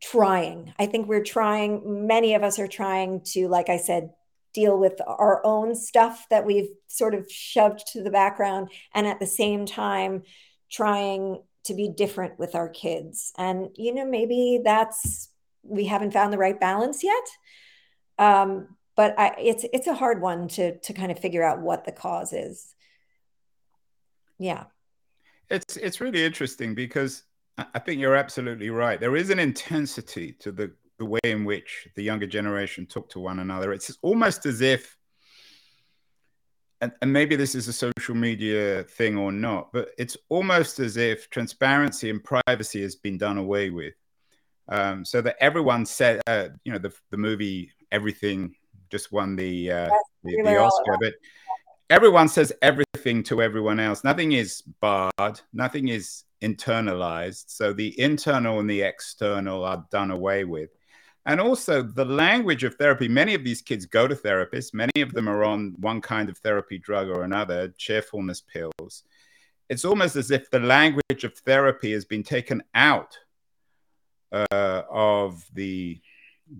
trying. 0.00 0.72
I 0.78 0.86
think 0.86 1.06
we're 1.06 1.24
trying, 1.24 2.06
many 2.06 2.34
of 2.34 2.42
us 2.42 2.58
are 2.58 2.68
trying 2.68 3.20
to, 3.32 3.48
like 3.48 3.68
I 3.68 3.76
said, 3.76 4.10
deal 4.52 4.78
with 4.78 5.00
our 5.06 5.44
own 5.44 5.74
stuff 5.74 6.26
that 6.30 6.44
we've 6.44 6.70
sort 6.86 7.14
of 7.14 7.30
shoved 7.30 7.82
to 7.92 8.02
the 8.02 8.10
background 8.10 8.70
and 8.94 9.06
at 9.06 9.20
the 9.20 9.26
same 9.26 9.66
time 9.66 10.22
trying 10.70 11.42
to 11.64 11.74
be 11.74 11.88
different 11.88 12.38
with 12.38 12.54
our 12.54 12.68
kids. 12.68 13.32
And, 13.36 13.68
you 13.76 13.94
know, 13.94 14.06
maybe 14.06 14.60
that's, 14.64 15.28
we 15.62 15.84
haven't 15.86 16.12
found 16.12 16.32
the 16.32 16.38
right 16.38 16.58
balance 16.58 17.04
yet. 17.04 17.26
Um, 18.18 18.76
but 18.96 19.18
I, 19.18 19.34
it's 19.38 19.64
it's 19.72 19.86
a 19.86 19.94
hard 19.94 20.20
one 20.20 20.46
to 20.48 20.78
to 20.78 20.92
kind 20.92 21.10
of 21.10 21.18
figure 21.18 21.42
out 21.42 21.62
what 21.62 21.86
the 21.86 21.92
cause 21.92 22.34
is. 22.34 22.74
Yeah, 24.38 24.64
it's 25.48 25.78
it's 25.78 26.02
really 26.02 26.22
interesting 26.22 26.74
because 26.74 27.22
I 27.56 27.78
think 27.78 27.98
you're 27.98 28.16
absolutely 28.16 28.68
right. 28.68 29.00
There 29.00 29.16
is 29.16 29.30
an 29.30 29.38
intensity 29.38 30.32
to 30.40 30.52
the, 30.52 30.72
the 31.00 31.06
way 31.06 31.20
in 31.24 31.44
which 31.44 31.88
the 31.96 32.02
younger 32.02 32.26
generation 32.26 32.86
talk 32.86 33.08
to 33.10 33.18
one 33.18 33.40
another. 33.40 33.72
It's 33.72 33.98
almost 34.02 34.46
as 34.46 34.60
if, 34.60 34.96
and, 36.80 36.92
and 37.02 37.12
maybe 37.12 37.34
this 37.34 37.56
is 37.56 37.66
a 37.66 37.72
social 37.72 38.14
media 38.14 38.84
thing 38.84 39.16
or 39.16 39.32
not, 39.32 39.72
but 39.72 39.90
it's 39.98 40.16
almost 40.28 40.78
as 40.78 40.96
if 40.96 41.28
transparency 41.30 42.10
and 42.10 42.22
privacy 42.22 42.82
has 42.82 42.94
been 42.94 43.18
done 43.18 43.38
away 43.38 43.70
with. 43.70 43.94
Um, 44.68 45.04
so 45.04 45.20
that 45.22 45.34
everyone 45.40 45.84
said, 45.84 46.20
uh, 46.28 46.50
you 46.62 46.70
know, 46.70 46.78
the, 46.78 46.92
the 47.10 47.16
movie 47.16 47.72
Everything 47.92 48.54
just 48.88 49.10
won 49.10 49.34
the, 49.34 49.72
uh, 49.72 49.90
the, 50.22 50.42
the 50.42 50.56
Oscar, 50.56 50.96
but 51.00 51.14
everyone 51.90 52.28
says 52.28 52.52
everything 52.62 53.24
to 53.24 53.42
everyone 53.42 53.80
else. 53.80 54.04
Nothing 54.04 54.30
is 54.30 54.62
barred, 54.80 55.40
nothing 55.52 55.88
is 55.88 56.22
internalized. 56.40 57.46
So 57.48 57.72
the 57.72 57.98
internal 57.98 58.60
and 58.60 58.70
the 58.70 58.82
external 58.82 59.64
are 59.64 59.84
done 59.90 60.12
away 60.12 60.44
with. 60.44 60.70
And 61.26 61.40
also 61.40 61.82
the 61.82 62.04
language 62.04 62.64
of 62.64 62.76
therapy. 62.76 63.06
Many 63.06 63.34
of 63.34 63.44
these 63.44 63.60
kids 63.60 63.86
go 63.86 64.08
to 64.08 64.14
therapists. 64.14 64.72
Many 64.72 65.02
of 65.02 65.12
them 65.12 65.28
are 65.28 65.44
on 65.44 65.74
one 65.78 66.00
kind 66.00 66.28
of 66.28 66.38
therapy 66.38 66.78
drug 66.78 67.08
or 67.08 67.24
another, 67.24 67.68
cheerfulness 67.76 68.40
pills. 68.40 69.04
It's 69.68 69.84
almost 69.84 70.16
as 70.16 70.30
if 70.30 70.50
the 70.50 70.60
language 70.60 71.24
of 71.24 71.34
therapy 71.38 71.92
has 71.92 72.04
been 72.04 72.22
taken 72.22 72.62
out 72.74 73.16
uh, 74.32 74.82
of 74.90 75.44
the 75.54 76.00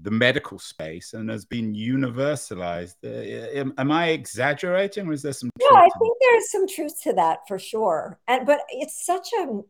the 0.03 0.11
medical 0.11 0.59
space 0.59 1.15
and 1.15 1.29
has 1.29 1.45
been 1.45 1.75
universalized. 1.75 2.95
Uh, 3.05 3.59
am, 3.59 3.75
am, 3.77 3.91
I 3.91 4.11
exaggerating, 4.11 5.09
or 5.09 5.13
is 5.13 5.23
there 5.23 5.33
some? 5.33 5.51
Yeah, 5.61 5.77
I 5.77 5.89
think 5.99 6.17
there's 6.21 6.51
some 6.51 6.69
truth 6.69 7.03
to 7.03 7.13
that 7.15 7.41
for 7.49 7.59
sure. 7.59 8.19
And 8.29 8.47
but 8.47 8.61
it's 8.71 9.05
such 9.05 9.29
a 9.41 9.61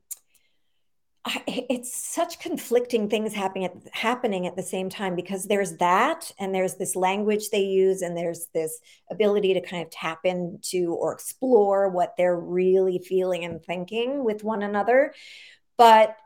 it's 1.46 1.94
such 1.94 2.38
conflicting 2.38 3.08
things 3.08 3.34
happening 3.34 3.66
at, 3.66 3.74
happening 3.92 4.46
at 4.46 4.56
the 4.56 4.62
same 4.62 4.88
time 4.88 5.14
because 5.14 5.44
there's 5.44 5.76
that 5.76 6.32
and 6.38 6.54
there's 6.54 6.76
this 6.76 6.96
language 6.96 7.50
they 7.50 7.62
use 7.62 8.00
and 8.00 8.16
there's 8.16 8.46
this 8.54 8.80
ability 9.10 9.52
to 9.54 9.60
kind 9.60 9.82
of 9.82 9.90
tap 9.90 10.20
into 10.24 10.94
or 10.94 11.12
explore 11.12 11.90
what 11.90 12.14
they're 12.16 12.38
really 12.38 12.98
feeling 12.98 13.44
and 13.44 13.62
thinking 13.62 14.24
with 14.24 14.42
one 14.42 14.62
another. 14.62 15.12
But 15.76 16.16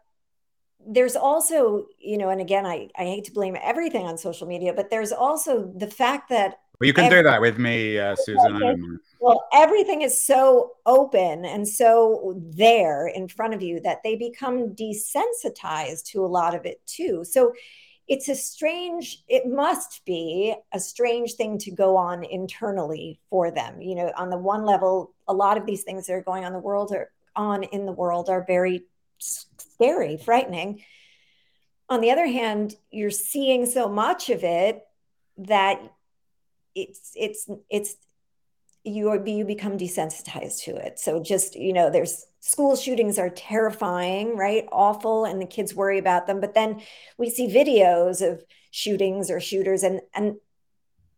there's 0.87 1.16
also 1.16 1.87
you 1.98 2.18
know 2.18 2.28
and 2.28 2.42
again 2.42 2.66
i 2.66 2.88
i 2.98 3.04
hate 3.04 3.24
to 3.24 3.33
blame 3.33 3.57
everything 3.62 4.04
on 4.04 4.18
social 4.18 4.46
media 4.46 4.70
but 4.72 4.90
there's 4.90 5.12
also 5.12 5.72
the 5.76 5.87
fact 5.87 6.28
that 6.28 6.59
well, 6.78 6.87
you 6.87 6.92
can 6.92 7.04
every, 7.04 7.20
do 7.20 7.22
that 7.22 7.40
with 7.40 7.59
me 7.59 7.98
uh, 7.98 8.14
susan 8.24 9.00
well 9.24 9.48
everything 9.52 10.02
is 10.02 10.24
so 10.24 10.72
open 10.87 11.44
and 11.44 11.66
so 11.66 12.34
there 12.54 13.06
in 13.06 13.26
front 13.28 13.54
of 13.54 13.62
you 13.62 13.80
that 13.80 14.02
they 14.04 14.16
become 14.16 14.74
desensitized 14.74 16.04
to 16.04 16.24
a 16.24 16.26
lot 16.26 16.54
of 16.54 16.64
it 16.66 16.80
too 16.87 17.24
so 17.24 17.52
it's 18.06 18.28
a 18.28 18.34
strange 18.34 19.24
it 19.28 19.46
must 19.46 20.04
be 20.04 20.54
a 20.72 20.78
strange 20.78 21.34
thing 21.34 21.56
to 21.56 21.70
go 21.70 21.96
on 21.96 22.22
internally 22.24 23.18
for 23.30 23.50
them 23.50 23.80
you 23.80 23.94
know 23.94 24.12
on 24.16 24.30
the 24.30 24.38
one 24.38 24.64
level 24.64 25.14
a 25.26 25.34
lot 25.34 25.56
of 25.56 25.66
these 25.66 25.82
things 25.84 26.06
that 26.06 26.12
are 26.12 26.22
going 26.22 26.44
on 26.44 26.52
the 26.52 26.58
world 26.58 26.92
are 26.92 27.10
on 27.37 27.62
in 27.64 27.87
the 27.87 27.92
world 27.92 28.28
are 28.28 28.44
very 28.46 28.84
scary, 29.18 30.16
frightening. 30.16 30.82
On 31.88 32.00
the 32.00 32.10
other 32.10 32.26
hand, 32.26 32.76
you're 32.90 33.10
seeing 33.10 33.66
so 33.66 33.88
much 33.88 34.30
of 34.30 34.44
it 34.44 34.82
that 35.38 35.80
it's 36.74 37.12
it's 37.14 37.48
it's 37.70 37.96
you 38.84 39.24
you 39.26 39.44
become 39.44 39.78
desensitized 39.78 40.64
to 40.64 40.76
it. 40.76 40.98
So 40.98 41.22
just 41.22 41.56
you 41.56 41.72
know, 41.72 41.90
there's 41.90 42.26
school 42.40 42.76
shootings 42.76 43.18
are 43.18 43.30
terrifying, 43.30 44.36
right? 44.36 44.66
Awful, 44.70 45.24
and 45.24 45.40
the 45.40 45.46
kids 45.46 45.74
worry 45.74 45.98
about 45.98 46.26
them. 46.26 46.40
But 46.40 46.54
then 46.54 46.82
we 47.18 47.30
see 47.30 47.48
videos 47.48 48.26
of 48.26 48.44
shootings 48.70 49.30
or 49.30 49.40
shooters, 49.40 49.82
and 49.82 50.00
and 50.14 50.36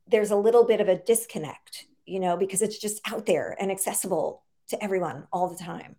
there's 0.07 0.31
a 0.31 0.37
little 0.37 0.65
bit 0.65 0.81
of 0.81 0.89
a 0.89 0.97
disconnect, 0.97 1.87
you 2.05 2.21
know, 2.21 2.37
because 2.37 2.63
it's 2.63 2.79
just 2.79 3.01
out 3.11 3.27
there 3.27 3.57
and 3.59 3.71
accessible 3.71 4.45
to 4.69 4.83
everyone 4.83 5.27
all 5.33 5.49
the 5.49 5.63
time. 5.63 5.97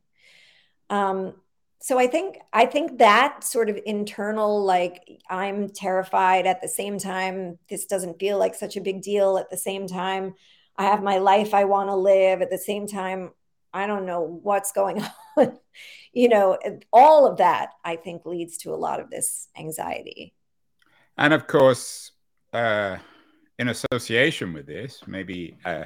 Um, 0.89 1.33
so 1.79 1.99
i 1.99 2.07
think 2.07 2.37
i 2.53 2.65
think 2.65 2.97
that 2.97 3.43
sort 3.43 3.69
of 3.69 3.79
internal 3.85 4.63
like 4.63 5.21
i'm 5.29 5.69
terrified 5.69 6.47
at 6.47 6.61
the 6.61 6.67
same 6.67 6.97
time 6.97 7.57
this 7.69 7.85
doesn't 7.85 8.19
feel 8.19 8.37
like 8.39 8.55
such 8.55 8.75
a 8.77 8.81
big 8.81 9.01
deal 9.01 9.37
at 9.37 9.49
the 9.49 9.57
same 9.57 9.87
time 9.87 10.33
i 10.77 10.83
have 10.85 11.03
my 11.03 11.17
life 11.17 11.53
i 11.53 11.63
want 11.63 11.89
to 11.89 11.95
live. 11.95 12.41
At 12.41 12.49
the 12.49 12.57
same 12.57 12.87
time 12.87 13.31
i 13.73 13.87
don't 13.87 14.05
know 14.05 14.39
what's 14.43 14.71
going 14.71 15.03
on. 15.37 15.57
You 16.13 16.29
know 16.29 16.57
all 16.91 17.27
of 17.27 17.37
that 17.37 17.71
i 17.83 17.95
think 17.95 18.25
leads 18.25 18.57
to 18.59 18.71
a 18.71 18.75
lot 18.75 18.99
of 18.99 19.09
this 19.09 19.49
anxiety. 19.57 20.33
And 21.17 21.33
of 21.33 21.47
course 21.47 22.11
uh, 22.53 22.97
in 23.59 23.69
association 23.69 24.53
with 24.53 24.65
this 24.65 25.01
maybe 25.07 25.57
uh, 25.65 25.85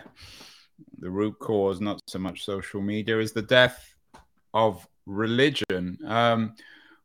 the 0.99 1.09
root 1.09 1.37
cause 1.39 1.81
not 1.81 1.99
so 2.07 2.19
much 2.19 2.45
social 2.45 2.81
media 2.81 3.19
is 3.19 3.31
the 3.33 3.41
death 3.41 3.93
of 4.53 4.87
religion. 5.05 5.97
Um, 6.05 6.55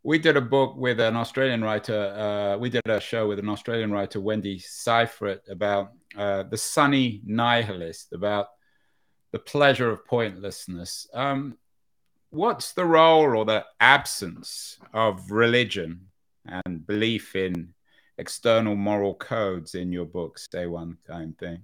we 0.07 0.21
did 0.21 0.37
a 0.37 0.41
book 0.41 0.77
with 0.77 1.01
an 1.01 1.17
Australian 1.17 1.65
writer. 1.65 2.01
Uh, 2.15 2.57
we 2.59 2.71
did 2.71 2.87
a 2.87 3.01
show 3.01 3.27
with 3.27 3.41
an 3.41 3.49
Australian 3.49 3.91
writer, 3.91 4.21
Wendy 4.21 4.61
Syfret, 4.61 5.41
about 5.51 5.95
uh, 6.17 6.45
the 6.45 6.57
sunny 6.57 7.21
nihilist, 7.27 8.13
about 8.13 8.51
the 9.33 9.41
pleasure 9.41 9.91
of 9.91 10.07
pointlessness. 10.07 11.09
Um, 11.13 11.59
what's 12.31 12.73
the 12.73 12.85
role 12.85 13.37
or 13.37 13.45
the 13.45 13.65
absence 13.81 14.79
of 14.93 15.33
religion 15.33 16.03
and 16.45 16.87
belief 16.87 17.35
in 17.35 17.75
external 18.17 18.77
moral 18.77 19.15
codes 19.15 19.75
in 19.75 19.91
your 19.91 20.07
book, 20.07 20.39
Say 20.39 20.67
One 20.67 20.99
Kind 21.05 21.37
Thing? 21.37 21.63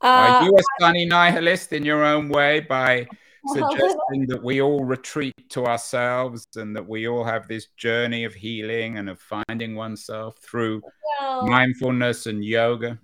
Uh, 0.00 0.06
Are 0.06 0.44
you 0.44 0.56
a 0.56 0.62
sunny 0.80 1.04
nihilist 1.04 1.74
in 1.74 1.84
your 1.84 2.04
own 2.04 2.30
way 2.30 2.60
by 2.60 3.06
suggesting 3.46 4.26
that 4.28 4.42
we 4.42 4.60
all 4.60 4.84
retreat 4.84 5.34
to 5.50 5.66
ourselves 5.66 6.46
and 6.56 6.74
that 6.76 6.86
we 6.86 7.08
all 7.08 7.24
have 7.24 7.48
this 7.48 7.68
journey 7.76 8.24
of 8.24 8.34
healing 8.34 8.98
and 8.98 9.08
of 9.08 9.20
finding 9.20 9.74
oneself 9.74 10.38
through 10.38 10.82
well, 11.20 11.46
mindfulness 11.46 12.26
and 12.26 12.44
yoga? 12.44 12.98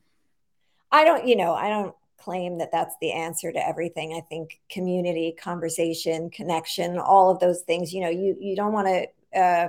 I 0.92 1.04
don't, 1.04 1.26
you 1.26 1.36
know, 1.36 1.54
I 1.54 1.68
don't 1.68 1.94
claim 2.18 2.58
that 2.58 2.72
that's 2.72 2.94
the 3.00 3.12
answer 3.12 3.52
to 3.52 3.66
everything. 3.66 4.14
I 4.14 4.20
think 4.20 4.60
community, 4.70 5.34
conversation, 5.38 6.30
connection, 6.30 6.98
all 6.98 7.30
of 7.30 7.40
those 7.40 7.62
things, 7.62 7.92
you 7.92 8.00
know, 8.00 8.08
you 8.08 8.36
you 8.40 8.56
don't 8.56 8.72
want 8.72 8.88
to 8.88 9.38
uh, 9.38 9.68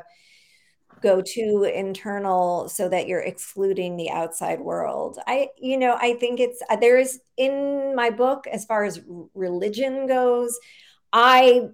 go 1.01 1.21
too 1.21 1.63
internal 1.63 2.67
so 2.69 2.89
that 2.89 3.07
you're 3.07 3.21
excluding 3.21 3.95
the 3.95 4.09
outside 4.09 4.59
world. 4.59 5.19
I, 5.27 5.49
you 5.57 5.77
know, 5.77 5.97
I 5.99 6.13
think 6.15 6.39
it's 6.39 6.61
uh, 6.69 6.75
there 6.75 6.97
is 6.97 7.21
in 7.37 7.95
my 7.95 8.09
book 8.09 8.47
as 8.47 8.65
far 8.65 8.83
as 8.83 9.01
religion 9.33 10.07
goes, 10.07 10.57
I 11.13 11.69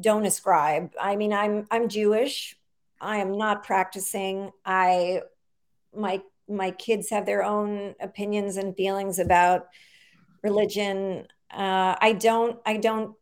don't 0.00 0.26
ascribe. 0.26 0.92
I 1.00 1.16
mean, 1.16 1.32
I'm 1.32 1.66
I'm 1.70 1.88
Jewish. 1.88 2.56
I 3.00 3.18
am 3.18 3.36
not 3.36 3.64
practicing. 3.64 4.50
I 4.64 5.22
my 5.96 6.22
my 6.48 6.70
kids 6.70 7.10
have 7.10 7.26
their 7.26 7.42
own 7.42 7.94
opinions 8.00 8.56
and 8.56 8.76
feelings 8.76 9.18
about 9.18 9.66
religion. 10.42 11.26
Uh, 11.50 11.94
I 12.00 12.12
don't 12.12 12.58
I 12.66 12.78
don't 12.78 13.14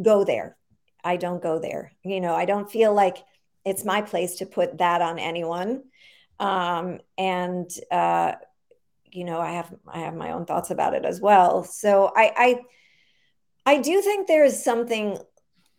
go 0.00 0.24
there. 0.24 0.56
I 1.02 1.16
don't 1.16 1.42
go 1.42 1.58
there. 1.58 1.92
You 2.04 2.20
know, 2.20 2.34
I 2.34 2.44
don't 2.44 2.70
feel 2.70 2.92
like 2.92 3.18
it's 3.68 3.84
my 3.84 4.02
place 4.02 4.36
to 4.36 4.46
put 4.46 4.78
that 4.78 5.02
on 5.02 5.18
anyone. 5.18 5.84
Um, 6.40 7.00
and 7.16 7.70
uh, 7.90 8.32
you 9.10 9.24
know, 9.24 9.40
I 9.40 9.52
have 9.52 9.74
I 9.86 10.00
have 10.00 10.14
my 10.14 10.32
own 10.32 10.46
thoughts 10.46 10.70
about 10.70 10.94
it 10.94 11.04
as 11.04 11.20
well. 11.20 11.64
So 11.64 12.12
I 12.16 12.32
I, 13.66 13.74
I 13.74 13.80
do 13.80 14.00
think 14.00 14.26
there 14.26 14.44
is 14.44 14.62
something 14.62 15.18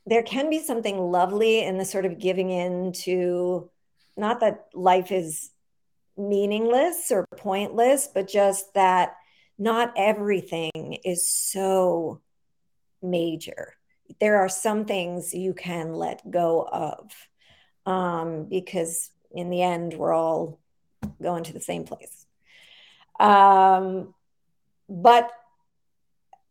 there 0.06 0.24
can 0.24 0.50
be 0.50 0.60
something 0.60 0.98
lovely 0.98 1.64
in 1.64 1.78
the 1.78 1.86
sort 1.86 2.06
of 2.06 2.20
giving 2.20 2.50
in 2.50 2.94
to 2.94 3.70
not 4.18 4.40
that 4.40 4.66
life 4.74 5.12
is 5.12 5.52
meaningless 6.18 7.12
or 7.12 7.26
pointless, 7.38 8.10
but 8.14 8.28
just 8.28 8.74
that 8.74 9.16
not 9.58 9.94
everything 9.96 10.98
is 11.06 11.30
so 11.30 12.22
major. 13.02 13.76
There 14.20 14.38
are 14.38 14.50
some 14.50 14.86
things 14.86 15.34
you 15.34 15.54
can 15.54 15.94
let 15.94 16.30
go 16.30 16.68
of 16.72 17.12
um, 17.86 18.46
because 18.46 19.12
in 19.32 19.50
the 19.50 19.62
end, 19.62 19.94
we're 19.94 20.14
all 20.14 20.60
going 21.22 21.44
to 21.44 21.54
the 21.54 21.60
same 21.60 21.84
place. 21.84 22.26
Um, 23.20 24.14
but 24.88 25.30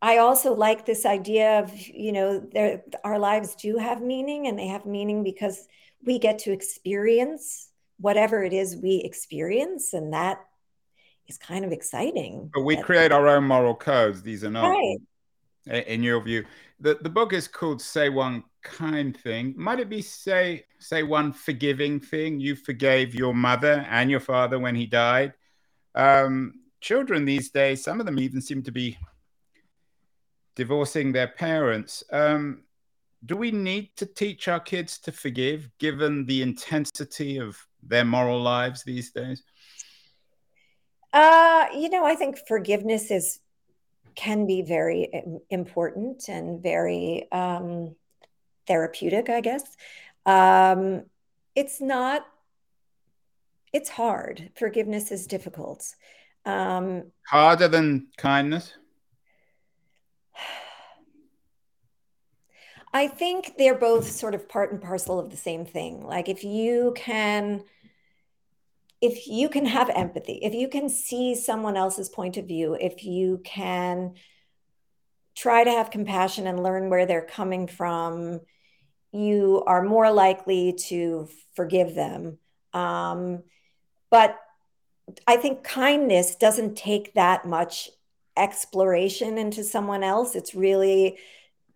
I 0.01 0.19
also 0.19 0.55
like 0.55 0.87
this 0.87 1.05
idea 1.05 1.61
of, 1.61 1.77
you 1.77 2.13
know, 2.13 2.39
there, 2.39 2.83
our 3.03 3.19
lives 3.19 3.57
do 3.57 3.79
have 3.79 4.01
meaning 4.01 4.47
and 4.47 4.59
they 4.59 4.69
have 4.69 4.87
meaning 4.87 5.25
because 5.25 5.67
we 6.05 6.19
get 6.19 6.39
to 6.41 6.53
experience 6.53 7.71
whatever 7.99 8.45
it 8.45 8.53
is 8.53 8.77
we 8.77 9.03
experience. 9.05 9.93
And 9.93 10.13
that 10.13 10.41
is 11.27 11.37
kind 11.37 11.65
of 11.65 11.73
exciting. 11.73 12.51
But 12.55 12.63
we 12.63 12.77
create 12.77 13.11
our 13.11 13.27
own 13.27 13.45
moral 13.45 13.75
codes. 13.75 14.23
These 14.23 14.45
are 14.45 14.51
not, 14.51 14.69
right. 14.69 14.99
in 15.67 16.03
your 16.03 16.21
view. 16.21 16.45
The, 16.81 16.99
the 17.01 17.11
book 17.11 17.33
is 17.33 17.49
called 17.49 17.83
Say 17.83 18.09
One 18.09 18.45
kind 18.63 19.17
thing. 19.17 19.55
Might 19.57 19.81
it 19.81 19.89
be 19.89 20.03
say 20.03 20.65
say 20.79 21.03
one 21.03 21.33
forgiving 21.33 22.01
thing? 22.01 22.41
You 22.41 22.55
forgave 22.55 23.15
your 23.15 23.35
mother 23.35 23.87
and 23.89 24.11
your 24.11 24.21
father 24.21 24.59
when 24.59 24.75
he 24.75 24.87
died. 24.87 25.35
Um, 25.95 26.55
children 26.81 27.25
these 27.25 27.51
days 27.51 27.83
some 27.83 27.99
of 27.99 28.07
them 28.07 28.21
even 28.21 28.41
seem 28.41 28.63
to 28.63 28.71
be 28.71 28.97
divorcing 30.55 31.13
their 31.13 31.29
parents. 31.29 32.05
Um, 32.13 32.63
do 33.25 33.37
we 33.37 33.51
need 33.51 33.97
to 33.97 34.07
teach 34.07 34.47
our 34.47 34.61
kids 34.61 34.99
to 35.01 35.13
forgive 35.13 35.71
given 35.79 36.25
the 36.27 36.43
intensity 36.43 37.39
of 37.39 37.59
their 37.83 38.05
moral 38.05 38.41
lives 38.41 38.85
these 38.85 39.11
days? 39.11 39.43
Uh, 41.13 41.67
you 41.75 41.89
know 41.89 42.05
i 42.05 42.15
think 42.15 42.39
forgiveness 42.47 43.11
is 43.11 43.41
can 44.19 44.47
be 44.47 44.63
very 44.63 45.43
important 45.49 46.29
and 46.29 46.61
very 46.61 47.31
um, 47.31 47.95
therapeutic, 48.67 49.31
I 49.31 49.41
guess. 49.41 49.77
Um, 50.27 51.05
it's 51.55 51.81
not, 51.81 52.27
it's 53.73 53.89
hard. 53.89 54.51
Forgiveness 54.59 55.13
is 55.13 55.29
difficult. 55.29 55.95
Um, 56.45 57.13
Harder 57.29 57.69
than 57.69 58.09
kindness? 58.17 58.75
I 62.93 63.07
think 63.07 63.53
they're 63.57 63.79
both 63.79 64.11
sort 64.11 64.35
of 64.35 64.49
part 64.49 64.73
and 64.73 64.83
parcel 64.83 65.21
of 65.21 65.31
the 65.31 65.37
same 65.37 65.65
thing. 65.65 66.05
Like 66.05 66.29
if 66.29 66.43
you 66.43 66.93
can 66.97 67.63
if 69.01 69.27
you 69.29 69.49
can 69.49 69.67
have 69.67 69.91
empathy, 69.91 70.41
if 70.43 70.55
you 70.55 70.69
can 70.69 70.89
see 70.89 71.35
someone 71.35 71.77
else's 71.77 72.09
point 72.09 72.37
of 72.37 72.47
view, 72.47 72.75
if 72.75 73.05
you 73.05 73.41
can 73.45 74.15
try 75.37 75.63
to 75.63 75.71
have 75.71 75.91
compassion 75.91 76.47
and 76.47 76.63
learn 76.63 76.91
where 76.91 77.07
they're 77.07 77.23
coming 77.23 77.69
from, 77.69 78.41
you 79.13 79.63
are 79.67 79.83
more 79.83 80.11
likely 80.11 80.73
to 80.73 81.29
forgive 81.55 81.95
them. 81.95 82.39
Um, 82.73 83.45
but 84.11 84.37
I 85.27 85.37
think 85.37 85.63
kindness 85.63 86.35
doesn't 86.35 86.77
take 86.77 87.15
that 87.15 87.47
much 87.47 87.89
exploration 88.37 89.39
into 89.39 89.63
someone 89.63 90.03
else. 90.03 90.35
It's 90.35 90.55
really 90.55 91.19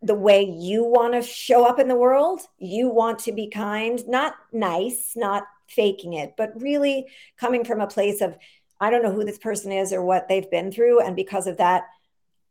the 0.03 0.15
way 0.15 0.43
you 0.43 0.85
want 0.85 1.15
to 1.15 1.23
show 1.23 1.65
up 1.65 1.79
in 1.79 1.89
the 1.89 1.95
world. 1.95 2.41
You 2.59 2.89
want 2.89 3.21
to 3.21 3.33
be 3.33 3.49
kind, 3.49 4.03
not 4.09 4.35
nice, 4.53 5.13
not 5.15 5.45
faking 5.75 6.13
it, 6.15 6.35
but 6.37 6.61
really 6.61 7.07
coming 7.37 7.65
from 7.65 7.81
a 7.81 7.87
place 7.87 8.21
of, 8.21 8.37
I 8.81 8.91
don't 8.91 9.03
know 9.03 9.13
who 9.13 9.25
this 9.25 9.39
person 9.39 9.73
is 9.73 9.93
or 9.93 10.05
what 10.05 10.29
they've 10.29 10.51
been 10.51 10.73
through. 10.73 11.01
And 11.01 11.15
because 11.17 11.47
of 11.47 11.59
that, 11.59 11.85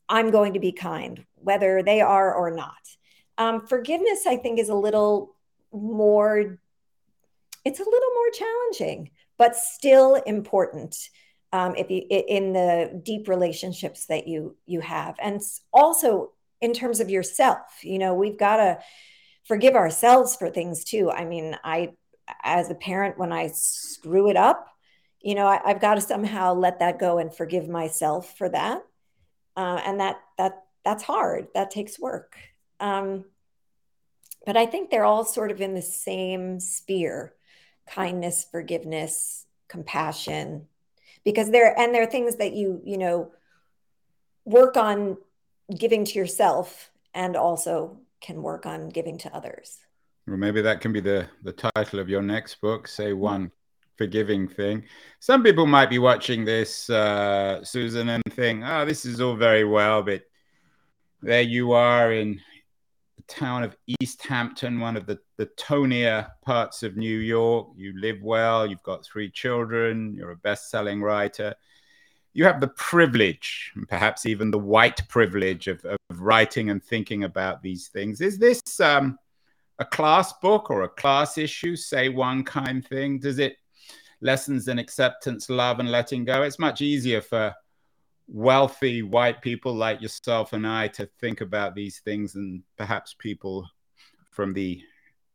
I'm 0.08 0.32
going 0.32 0.54
to 0.54 0.60
be 0.60 0.72
kind, 0.72 1.26
whether 1.36 1.84
they 1.84 2.02
are 2.02 2.34
or 2.34 2.52
not. 2.52 2.74
Um, 3.38 3.66
forgiveness, 3.66 4.26
I 4.28 4.38
think, 4.38 4.60
is 4.60 4.70
a 4.70 4.76
little 4.76 5.36
more, 5.72 6.60
it's 7.64 7.80
a 7.80 7.84
little 7.84 8.14
more 8.14 8.30
challenging, 8.34 9.12
but 9.38 9.56
still 9.56 10.16
important. 10.16 10.96
Um, 11.54 11.76
if 11.76 11.90
you 11.92 12.06
in 12.10 12.54
the 12.54 13.02
deep 13.04 13.28
relationships 13.28 14.06
that 14.06 14.26
you 14.26 14.56
you 14.66 14.80
have, 14.80 15.16
and 15.20 15.42
also 15.74 16.32
in 16.62 16.74
terms 16.74 17.00
of 17.02 17.10
yourself, 17.10 17.60
you 17.82 18.00
know, 18.00 18.14
we've 18.14 18.38
got 18.38 18.58
to 18.58 18.80
forgive 19.44 19.76
ourselves 19.76 20.36
for 20.36 20.50
things 20.50 20.86
too. 20.86 21.12
I 21.12 21.26
mean, 21.26 21.58
I 21.64 21.94
as 22.44 22.70
a 22.70 22.76
parent, 22.76 23.18
when 23.18 23.32
I 23.32 23.48
screw 23.54 24.30
it 24.30 24.38
up, 24.38 24.68
you 25.22 25.36
know, 25.36 25.48
I, 25.48 25.60
have 25.66 25.82
got 25.82 25.96
to 25.96 26.02
somehow 26.02 26.54
let 26.54 26.80
that 26.80 27.00
go 27.00 27.18
and 27.18 27.34
forgive 27.34 27.68
myself 27.68 28.38
for 28.38 28.50
that, 28.50 28.84
uh, 29.56 29.82
and 29.86 30.00
that 30.00 30.20
that 30.38 30.64
that's 30.84 31.04
hard. 31.04 31.48
That 31.54 31.72
takes 31.72 32.00
work. 32.00 32.36
Um, 32.80 33.26
but 34.46 34.58
I 34.58 34.66
think 34.66 34.90
they're 34.90 35.06
all 35.06 35.24
sort 35.24 35.52
of 35.52 35.62
in 35.62 35.76
the 35.76 35.82
same 35.82 36.60
sphere 36.60 37.34
kindness, 37.88 38.46
forgiveness, 38.50 39.46
compassion, 39.68 40.68
because 41.26 41.52
they're, 41.52 41.78
and 41.78 41.94
they're 41.94 42.06
things 42.06 42.38
that 42.38 42.54
you, 42.54 42.82
you 42.86 42.98
know, 42.98 43.32
work 44.46 44.78
on 44.78 45.18
giving 45.78 46.06
to 46.06 46.18
yourself 46.18 46.90
and 47.14 47.36
also 47.36 48.00
can 48.22 48.42
work 48.42 48.66
on 48.66 48.90
giving 48.90 49.18
to 49.20 49.36
others. 49.36 49.78
Well, 50.28 50.38
maybe 50.38 50.62
that 50.62 50.82
can 50.82 50.94
be 50.94 51.00
the, 51.00 51.28
the 51.44 51.54
title 51.54 52.00
of 52.00 52.10
your 52.10 52.22
next 52.22 52.62
book, 52.62 52.88
say 52.88 53.14
one 53.14 53.52
forgiving 53.98 54.48
thing. 54.48 54.84
Some 55.20 55.44
people 55.44 55.66
might 55.66 55.90
be 55.90 56.00
watching 56.00 56.46
this, 56.46 56.90
uh, 56.90 57.64
Susan, 57.64 58.10
and 58.10 58.24
think, 58.32 58.64
oh, 58.66 58.86
this 58.86 59.06
is 59.06 59.20
all 59.20 59.36
very 59.36 59.64
well, 59.64 60.04
but 60.04 60.24
there 61.22 61.42
you 61.42 61.72
are 61.72 62.14
in 62.14 62.40
the 63.18 63.24
town 63.24 63.64
of 63.64 63.76
East 64.00 64.26
Hampton, 64.26 64.80
one 64.80 64.96
of 64.96 65.06
the, 65.06 65.20
the 65.38 65.48
tonier 65.58 66.28
parts 66.44 66.84
of 66.84 66.98
New 66.98 67.18
York. 67.18 67.70
You 67.76 67.94
live 68.00 68.22
well, 68.22 68.66
you've 68.66 68.84
got 68.84 69.06
three 69.06 69.30
children, 69.30 70.14
you're 70.16 70.32
a 70.32 70.38
best 70.38 70.70
selling 70.70 71.02
writer. 71.02 71.56
You 72.34 72.46
have 72.46 72.62
the 72.62 72.70
privilege, 72.70 73.72
and 73.76 73.88
perhaps 73.88 74.26
even 74.26 74.52
the 74.52 74.58
white 74.58 75.08
privilege, 75.10 75.68
of, 75.68 75.84
of 75.84 75.98
writing 76.16 76.70
and 76.70 76.82
thinking 76.82 77.24
about 77.24 77.62
these 77.62 77.88
things. 77.90 78.22
Is 78.22 78.40
this 78.40 78.62
um, 78.80 79.20
a 79.80 79.86
class 79.86 80.34
book 80.34 80.70
or 80.70 80.84
a 80.84 80.90
class 80.90 81.38
issue? 81.38 81.76
Say 81.76 82.10
one 82.10 82.44
kind 82.44 82.86
thing. 82.86 83.20
Does 83.20 83.40
it 83.40 83.58
lessons 84.22 84.68
in 84.68 84.80
acceptance, 84.80 85.50
love, 85.50 85.80
and 85.80 85.92
letting 85.92 86.26
go? 86.26 86.44
It's 86.44 86.60
much 86.60 86.82
easier 86.82 87.22
for 87.22 87.54
wealthy 88.28 89.02
white 89.02 89.42
people 89.42 89.74
like 89.74 90.02
yourself 90.02 90.54
and 90.54 90.66
I 90.66 90.88
to 90.88 91.06
think 91.20 91.42
about 91.42 91.76
these 91.76 92.00
things 92.00 92.36
and 92.36 92.64
perhaps 92.78 93.14
people 93.20 93.68
from 94.32 94.54
the 94.54 94.82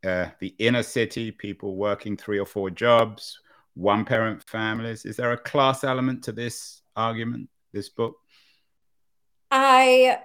uh, 0.05 0.27
the 0.39 0.55
inner 0.59 0.83
city, 0.83 1.31
people 1.31 1.75
working 1.75 2.15
three 2.15 2.39
or 2.39 2.45
four 2.45 2.69
jobs, 2.69 3.39
one 3.73 4.05
parent 4.05 4.43
families. 4.43 5.05
Is 5.05 5.17
there 5.17 5.31
a 5.31 5.37
class 5.37 5.83
element 5.83 6.23
to 6.25 6.31
this 6.31 6.81
argument, 6.95 7.49
this 7.73 7.89
book? 7.89 8.15
I 9.51 10.19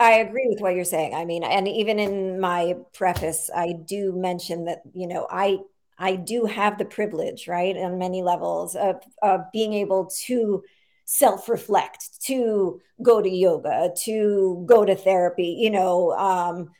I 0.00 0.14
agree 0.14 0.46
with 0.48 0.60
what 0.60 0.74
you're 0.74 0.84
saying. 0.84 1.14
I 1.14 1.24
mean, 1.24 1.44
and 1.44 1.66
even 1.68 1.98
in 1.98 2.40
my 2.40 2.76
preface, 2.92 3.50
I 3.54 3.72
do 3.72 4.12
mention 4.12 4.66
that, 4.66 4.82
you 4.94 5.06
know, 5.06 5.26
I 5.30 5.58
I 5.98 6.16
do 6.16 6.46
have 6.46 6.78
the 6.78 6.84
privilege, 6.84 7.46
right, 7.46 7.76
on 7.76 7.98
many 7.98 8.22
levels 8.22 8.74
of, 8.74 9.02
of 9.22 9.42
being 9.52 9.72
able 9.74 10.10
to 10.24 10.62
self-reflect, 11.04 12.22
to 12.26 12.80
go 13.02 13.22
to 13.22 13.28
yoga, 13.28 13.92
to 14.04 14.64
go 14.66 14.84
to 14.84 14.96
therapy. 14.96 15.56
You 15.60 15.70
know, 15.70 16.12
um, 16.12 16.70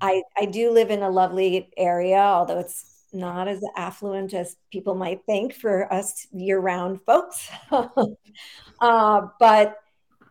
I 0.00 0.22
I 0.36 0.46
do 0.46 0.72
live 0.72 0.90
in 0.90 1.02
a 1.02 1.10
lovely 1.10 1.70
area, 1.76 2.18
although 2.18 2.58
it's 2.58 3.04
not 3.12 3.48
as 3.48 3.62
affluent 3.76 4.34
as 4.34 4.56
people 4.70 4.94
might 4.94 5.24
think 5.26 5.54
for 5.54 5.92
us 5.92 6.26
year-round 6.32 7.00
folks. 7.02 7.50
uh, 8.80 9.22
but 9.38 9.76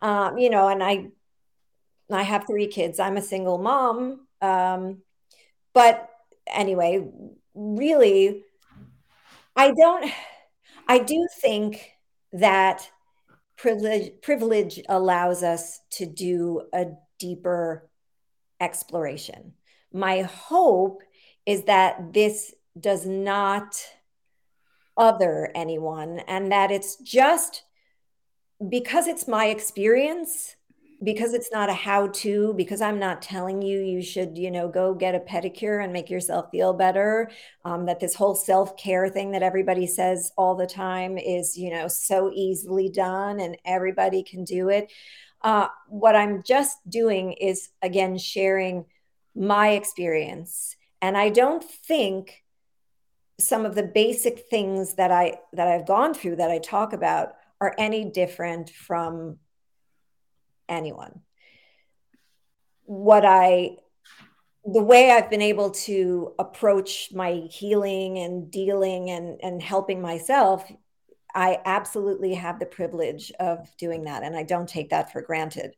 um, 0.02 0.38
you 0.38 0.50
know, 0.50 0.68
and 0.68 0.82
I 0.82 1.08
I 2.14 2.22
have 2.22 2.46
three 2.46 2.66
kids. 2.66 2.98
I'm 2.98 3.16
a 3.16 3.22
single 3.22 3.58
mom. 3.58 4.26
Um, 4.40 5.02
but 5.72 6.08
anyway, 6.46 7.06
really, 7.54 8.44
I 9.56 9.72
don't, 9.72 10.12
I 10.88 10.98
do 10.98 11.26
think 11.40 11.92
that 12.32 12.90
privilege, 13.56 14.12
privilege 14.22 14.80
allows 14.88 15.42
us 15.42 15.80
to 15.92 16.06
do 16.06 16.62
a 16.72 16.86
deeper 17.18 17.88
exploration. 18.60 19.52
My 19.92 20.22
hope 20.22 21.02
is 21.46 21.64
that 21.64 22.12
this 22.12 22.54
does 22.78 23.06
not 23.06 23.76
other 24.96 25.50
anyone 25.54 26.20
and 26.28 26.52
that 26.52 26.70
it's 26.70 26.96
just 26.96 27.64
because 28.68 29.06
it's 29.06 29.26
my 29.26 29.46
experience 29.46 30.56
because 31.02 31.32
it's 31.32 31.50
not 31.50 31.70
a 31.70 31.74
how 31.74 32.08
to 32.08 32.52
because 32.54 32.80
i'm 32.80 32.98
not 32.98 33.22
telling 33.22 33.62
you 33.62 33.80
you 33.80 34.02
should 34.02 34.36
you 34.36 34.50
know 34.50 34.68
go 34.68 34.94
get 34.94 35.14
a 35.14 35.20
pedicure 35.20 35.82
and 35.82 35.92
make 35.92 36.10
yourself 36.10 36.50
feel 36.50 36.72
better 36.72 37.30
um, 37.64 37.86
that 37.86 38.00
this 38.00 38.14
whole 38.14 38.34
self-care 38.34 39.08
thing 39.08 39.30
that 39.30 39.42
everybody 39.42 39.86
says 39.86 40.30
all 40.36 40.54
the 40.54 40.66
time 40.66 41.16
is 41.16 41.56
you 41.56 41.70
know 41.70 41.88
so 41.88 42.30
easily 42.34 42.88
done 42.88 43.40
and 43.40 43.56
everybody 43.64 44.22
can 44.22 44.44
do 44.44 44.68
it. 44.68 44.90
Uh, 45.42 45.68
what 45.88 46.14
i'm 46.14 46.42
just 46.42 46.76
doing 46.88 47.32
is 47.32 47.70
again 47.80 48.18
sharing 48.18 48.84
my 49.34 49.70
experience 49.70 50.76
and 51.00 51.16
i 51.16 51.30
don't 51.30 51.64
think 51.64 52.42
some 53.38 53.64
of 53.64 53.74
the 53.74 53.82
basic 53.82 54.40
things 54.50 54.94
that 54.94 55.10
i 55.10 55.34
that 55.54 55.66
i've 55.66 55.86
gone 55.86 56.12
through 56.12 56.36
that 56.36 56.50
i 56.50 56.58
talk 56.58 56.92
about 56.92 57.32
are 57.58 57.74
any 57.78 58.04
different 58.04 58.68
from 58.68 59.38
anyone. 60.70 61.20
What 62.84 63.24
I, 63.26 63.76
the 64.64 64.82
way 64.82 65.10
I've 65.10 65.30
been 65.30 65.42
able 65.42 65.70
to 65.70 66.34
approach 66.38 67.10
my 67.12 67.48
healing 67.50 68.18
and 68.18 68.50
dealing 68.50 69.10
and, 69.10 69.40
and 69.42 69.62
helping 69.62 70.00
myself, 70.00 70.70
I 71.34 71.58
absolutely 71.64 72.34
have 72.34 72.58
the 72.58 72.66
privilege 72.66 73.32
of 73.38 73.68
doing 73.76 74.04
that. 74.04 74.22
And 74.22 74.36
I 74.36 74.42
don't 74.42 74.68
take 74.68 74.90
that 74.90 75.12
for 75.12 75.22
granted. 75.22 75.74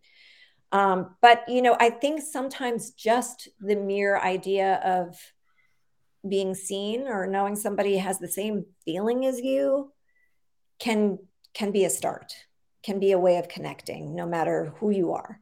Um, 0.72 1.16
but, 1.20 1.44
you 1.48 1.60
know, 1.60 1.76
I 1.78 1.90
think 1.90 2.22
sometimes 2.22 2.92
just 2.92 3.48
the 3.60 3.76
mere 3.76 4.18
idea 4.18 4.76
of 4.76 5.18
being 6.26 6.54
seen 6.54 7.08
or 7.08 7.26
knowing 7.26 7.56
somebody 7.56 7.96
has 7.98 8.18
the 8.18 8.28
same 8.28 8.64
feeling 8.84 9.26
as 9.26 9.40
you 9.40 9.92
can 10.78 11.18
can 11.52 11.72
be 11.72 11.84
a 11.84 11.90
start 11.90 12.32
can 12.82 12.98
be 12.98 13.12
a 13.12 13.18
way 13.18 13.36
of 13.38 13.48
connecting 13.48 14.14
no 14.14 14.26
matter 14.26 14.72
who 14.78 14.90
you 14.90 15.12
are. 15.12 15.41